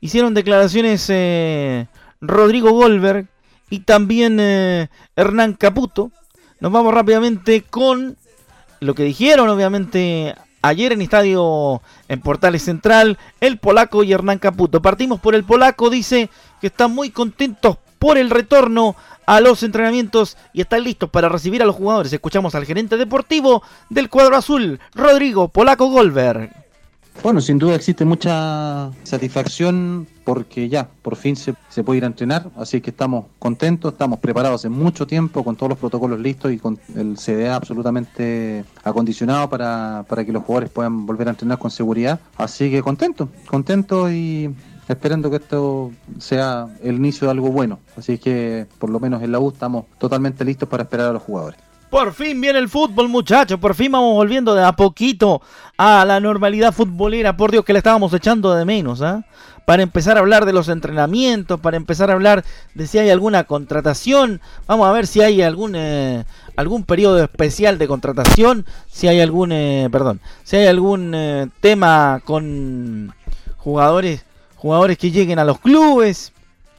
hicieron 0.00 0.32
declaraciones 0.32 1.04
eh, 1.08 1.88
Rodrigo 2.20 2.70
Goldberg 2.70 3.26
y 3.68 3.80
también 3.80 4.38
eh, 4.38 4.90
Hernán 5.16 5.54
Caputo. 5.54 6.12
Nos 6.60 6.70
vamos 6.70 6.94
rápidamente 6.94 7.62
con 7.62 8.16
lo 8.80 8.94
que 8.94 9.04
dijeron 9.04 9.48
obviamente 9.48 10.34
ayer 10.62 10.92
en 10.92 11.02
Estadio 11.02 11.82
en 12.08 12.20
Portales 12.20 12.62
Central, 12.62 13.18
el 13.40 13.58
polaco 13.58 14.02
y 14.02 14.12
Hernán 14.12 14.38
Caputo. 14.38 14.82
Partimos 14.82 15.20
por 15.20 15.34
el 15.34 15.44
polaco, 15.44 15.90
dice 15.90 16.30
que 16.60 16.68
están 16.68 16.94
muy 16.94 17.10
contentos 17.10 17.76
por 17.98 18.18
el 18.18 18.30
retorno 18.30 18.96
a 19.26 19.40
los 19.40 19.62
entrenamientos 19.62 20.36
y 20.52 20.62
están 20.62 20.82
listos 20.82 21.10
para 21.10 21.28
recibir 21.28 21.62
a 21.62 21.66
los 21.66 21.76
jugadores. 21.76 22.12
Escuchamos 22.12 22.54
al 22.54 22.64
gerente 22.64 22.96
deportivo 22.96 23.62
del 23.88 24.08
cuadro 24.08 24.36
azul, 24.36 24.80
Rodrigo 24.94 25.48
Polaco 25.48 25.86
Goldberg. 25.86 26.50
Bueno, 27.22 27.42
sin 27.42 27.58
duda 27.58 27.74
existe 27.74 28.06
mucha 28.06 28.90
satisfacción 29.02 30.06
porque 30.24 30.70
ya, 30.70 30.88
por 31.02 31.16
fin 31.16 31.36
se, 31.36 31.52
puede 31.84 31.98
ir 31.98 32.04
a 32.04 32.06
entrenar, 32.06 32.50
así 32.56 32.80
que 32.80 32.88
estamos 32.88 33.26
contentos, 33.38 33.92
estamos 33.92 34.20
preparados 34.20 34.62
hace 34.62 34.70
mucho 34.70 35.06
tiempo 35.06 35.44
con 35.44 35.54
todos 35.54 35.68
los 35.68 35.78
protocolos 35.78 36.18
listos 36.18 36.50
y 36.50 36.58
con 36.58 36.78
el 36.96 37.18
CDA 37.18 37.56
absolutamente 37.56 38.64
acondicionado 38.82 39.50
para, 39.50 40.06
para 40.08 40.24
que 40.24 40.32
los 40.32 40.44
jugadores 40.44 40.70
puedan 40.70 41.04
volver 41.04 41.28
a 41.28 41.32
entrenar 41.32 41.58
con 41.58 41.70
seguridad. 41.70 42.20
Así 42.38 42.70
que 42.70 42.80
contentos, 42.82 43.28
contentos 43.46 44.10
y 44.12 44.48
esperando 44.88 45.28
que 45.28 45.36
esto 45.36 45.90
sea 46.18 46.68
el 46.82 46.96
inicio 46.96 47.26
de 47.26 47.32
algo 47.32 47.50
bueno. 47.50 47.80
Así 47.98 48.16
que 48.16 48.66
por 48.78 48.88
lo 48.88 48.98
menos 48.98 49.22
en 49.22 49.30
la 49.32 49.40
U 49.40 49.50
estamos 49.50 49.84
totalmente 49.98 50.42
listos 50.42 50.70
para 50.70 50.84
esperar 50.84 51.10
a 51.10 51.12
los 51.12 51.22
jugadores. 51.22 51.60
Por 51.90 52.12
fin 52.14 52.40
viene 52.40 52.60
el 52.60 52.68
fútbol, 52.68 53.08
muchachos. 53.08 53.58
Por 53.58 53.74
fin 53.74 53.90
vamos 53.90 54.14
volviendo 54.14 54.54
de 54.54 54.64
a 54.64 54.72
poquito 54.72 55.42
a 55.76 56.04
la 56.04 56.20
normalidad 56.20 56.72
futbolera. 56.72 57.36
Por 57.36 57.50
Dios 57.50 57.64
que 57.64 57.72
le 57.72 57.78
estábamos 57.78 58.14
echando 58.14 58.54
de 58.54 58.64
menos, 58.64 59.02
¿ah? 59.02 59.24
Para 59.66 59.82
empezar 59.82 60.16
a 60.16 60.20
hablar 60.20 60.46
de 60.46 60.52
los 60.52 60.68
entrenamientos, 60.68 61.58
para 61.60 61.76
empezar 61.76 62.10
a 62.10 62.14
hablar 62.14 62.44
de 62.74 62.86
si 62.86 62.98
hay 62.98 63.10
alguna 63.10 63.44
contratación. 63.44 64.40
Vamos 64.68 64.86
a 64.86 64.92
ver 64.92 65.08
si 65.08 65.20
hay 65.20 65.42
algún 65.42 65.74
eh, 65.74 66.24
algún 66.54 66.84
periodo 66.84 67.22
especial 67.22 67.76
de 67.78 67.88
contratación, 67.88 68.66
si 68.86 69.08
hay 69.08 69.20
algún, 69.20 69.50
eh, 69.50 69.88
perdón, 69.90 70.20
si 70.44 70.56
hay 70.56 70.66
algún 70.66 71.12
eh, 71.14 71.48
tema 71.60 72.20
con 72.24 73.14
jugadores, 73.56 74.24
jugadores 74.56 74.96
que 74.96 75.10
lleguen 75.10 75.38
a 75.38 75.44
los 75.44 75.58
clubes, 75.58 76.32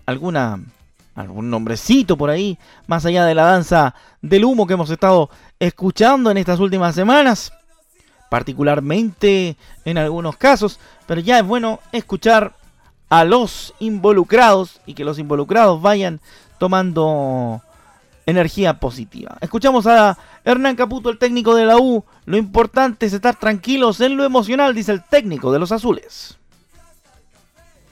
alguna 0.06 0.60
algún 1.16 1.50
nombrecito 1.50 2.18
por 2.18 2.30
ahí, 2.30 2.58
más 2.88 3.06
allá 3.06 3.26
de 3.26 3.36
la 3.36 3.44
danza 3.44 3.96
del 4.22 4.46
humo 4.46 4.68
que 4.68 4.74
hemos 4.74 4.90
estado 4.90 5.30
escuchando 5.60 6.32
en 6.32 6.38
estas 6.38 6.60
últimas 6.60 6.96
semanas, 6.96 7.54
particularmente 8.30 9.58
en 9.86 9.98
algunos 9.98 10.38
casos, 10.38 10.80
pero 11.06 11.22
ya 11.22 11.40
es 11.40 11.46
bueno 11.46 11.80
escuchar 11.92 12.54
a 13.10 13.26
los 13.26 13.74
involucrados 13.80 14.80
y 14.86 14.94
que 14.94 15.04
los 15.04 15.20
involucrados 15.20 15.82
vayan 15.82 16.22
tomando 16.60 17.62
energía 18.26 18.80
positiva. 18.80 19.38
Escuchamos 19.42 19.86
a 19.88 20.18
Hernán 20.46 20.76
Caputo, 20.76 21.10
el 21.10 21.18
técnico 21.18 21.56
de 21.56 21.66
la 21.66 21.78
U. 21.78 22.06
Lo 22.26 22.38
importante 22.38 23.06
es 23.06 23.14
estar 23.14 23.36
tranquilos 23.36 24.00
en 24.00 24.16
lo 24.16 24.24
emocional, 24.24 24.74
dice 24.74 24.94
el 24.94 25.04
técnico 25.04 25.52
de 25.52 25.60
los 25.60 25.72
azules 25.72 26.38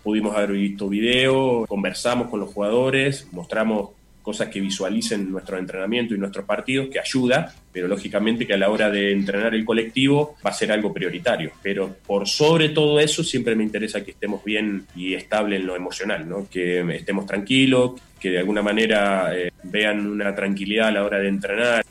pudimos 0.09 0.35
haber 0.35 0.53
visto 0.53 0.89
video, 0.89 1.67
conversamos 1.67 2.29
con 2.29 2.39
los 2.39 2.51
jugadores, 2.51 3.27
mostramos 3.31 3.91
cosas 4.23 4.47
que 4.47 4.59
visualicen 4.59 5.29
nuestro 5.31 5.59
entrenamiento 5.59 6.15
y 6.15 6.17
nuestros 6.17 6.45
partidos, 6.45 6.89
que 6.91 6.99
ayuda, 6.99 7.53
pero 7.71 7.87
lógicamente 7.87 8.47
que 8.47 8.55
a 8.55 8.57
la 8.57 8.71
hora 8.71 8.89
de 8.89 9.11
entrenar 9.11 9.53
el 9.53 9.63
colectivo 9.63 10.35
va 10.43 10.49
a 10.49 10.53
ser 10.53 10.71
algo 10.71 10.91
prioritario. 10.91 11.51
Pero 11.61 11.95
por 12.07 12.27
sobre 12.27 12.69
todo 12.69 12.99
eso 12.99 13.23
siempre 13.23 13.55
me 13.55 13.63
interesa 13.63 14.03
que 14.03 14.09
estemos 14.09 14.43
bien 14.43 14.87
y 14.95 15.13
estable 15.13 15.57
en 15.57 15.67
lo 15.67 15.75
emocional, 15.75 16.27
¿no? 16.27 16.49
que 16.49 16.79
estemos 16.95 17.27
tranquilos, 17.27 18.01
que 18.19 18.31
de 18.31 18.39
alguna 18.39 18.63
manera 18.63 19.37
eh, 19.37 19.51
vean 19.61 20.07
una 20.07 20.33
tranquilidad 20.33 20.87
a 20.87 20.91
la 20.91 21.03
hora 21.03 21.19
de 21.19 21.27
entrenar. 21.27 21.85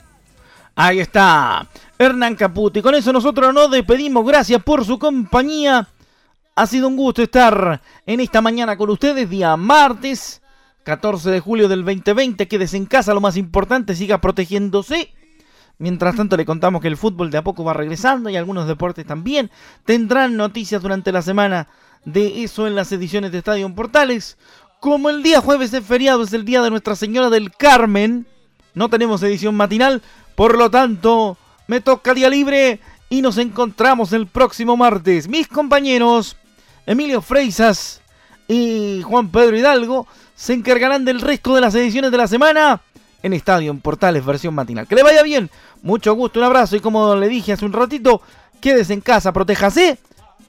Ahí 0.75 0.99
está, 0.99 1.65
Hernán 1.97 2.35
Caputi. 2.35 2.81
Con 2.81 2.95
eso 2.95 3.13
nosotros 3.13 3.53
nos 3.53 3.71
despedimos. 3.71 4.27
Gracias 4.27 4.61
por 4.61 4.83
su 4.83 4.99
compañía. 4.99 5.87
Ha 6.59 6.67
sido 6.67 6.89
un 6.89 6.97
gusto 6.97 7.21
estar 7.21 7.81
en 8.05 8.19
esta 8.19 8.41
mañana 8.41 8.75
con 8.75 8.89
ustedes, 8.89 9.29
día 9.29 9.55
martes 9.55 10.41
14 10.83 11.31
de 11.31 11.39
julio 11.39 11.69
del 11.69 11.85
2020. 11.85 12.49
Quédese 12.49 12.75
en 12.75 12.85
casa, 12.85 13.13
lo 13.13 13.21
más 13.21 13.37
importante, 13.37 13.95
siga 13.95 14.19
protegiéndose. 14.19 15.13
Mientras 15.77 16.17
tanto 16.17 16.35
le 16.35 16.43
contamos 16.43 16.81
que 16.81 16.89
el 16.89 16.97
fútbol 16.97 17.31
de 17.31 17.37
a 17.37 17.45
poco 17.45 17.63
va 17.63 17.71
regresando 17.71 18.29
y 18.29 18.35
algunos 18.35 18.67
deportes 18.67 19.05
también. 19.05 19.49
Tendrán 19.85 20.35
noticias 20.35 20.81
durante 20.81 21.13
la 21.13 21.21
semana 21.21 21.69
de 22.03 22.43
eso 22.43 22.67
en 22.67 22.75
las 22.75 22.91
ediciones 22.91 23.31
de 23.31 23.37
Estadio 23.37 23.73
Portales. 23.73 24.37
Como 24.81 25.09
el 25.09 25.23
día 25.23 25.39
jueves 25.39 25.73
es 25.73 25.85
feriado, 25.85 26.23
es 26.23 26.33
el 26.33 26.43
día 26.43 26.61
de 26.61 26.71
Nuestra 26.71 26.97
Señora 26.97 27.29
del 27.29 27.51
Carmen. 27.51 28.27
No 28.73 28.89
tenemos 28.89 29.23
edición 29.23 29.55
matinal, 29.55 30.01
por 30.35 30.57
lo 30.57 30.69
tanto 30.69 31.37
me 31.67 31.79
toca 31.79 32.13
día 32.13 32.29
libre 32.29 32.81
y 33.09 33.21
nos 33.21 33.37
encontramos 33.37 34.11
el 34.11 34.27
próximo 34.27 34.75
martes. 34.75 35.29
Mis 35.29 35.47
compañeros 35.47 36.35
Emilio 36.89 37.21
Freisas 37.21 38.01
y 38.47 39.03
Juan 39.03 39.29
Pedro 39.29 39.55
Hidalgo 39.55 40.07
se 40.35 40.53
encargarán 40.53 41.05
del 41.05 41.21
resto 41.21 41.53
de 41.53 41.61
las 41.61 41.75
ediciones 41.75 42.09
de 42.09 42.17
la 42.17 42.27
semana 42.27 42.81
en 43.21 43.33
Estadio 43.33 43.69
en 43.69 43.79
Portales 43.79 44.25
versión 44.25 44.55
matinal. 44.55 44.87
Que 44.87 44.95
le 44.95 45.03
vaya 45.03 45.21
bien, 45.21 45.51
mucho 45.83 46.15
gusto, 46.15 46.39
un 46.39 46.45
abrazo 46.47 46.75
y 46.75 46.79
como 46.79 47.15
le 47.15 47.27
dije 47.27 47.53
hace 47.53 47.63
un 47.63 47.73
ratito, 47.73 48.23
quédese 48.59 48.93
en 48.93 49.01
casa, 49.01 49.31
protéjase, 49.31 49.99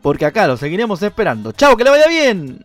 porque 0.00 0.24
acá 0.24 0.46
lo 0.46 0.56
seguiremos 0.56 1.02
esperando. 1.02 1.52
Chao, 1.52 1.76
que 1.76 1.84
le 1.84 1.90
vaya 1.90 2.08
bien. 2.08 2.64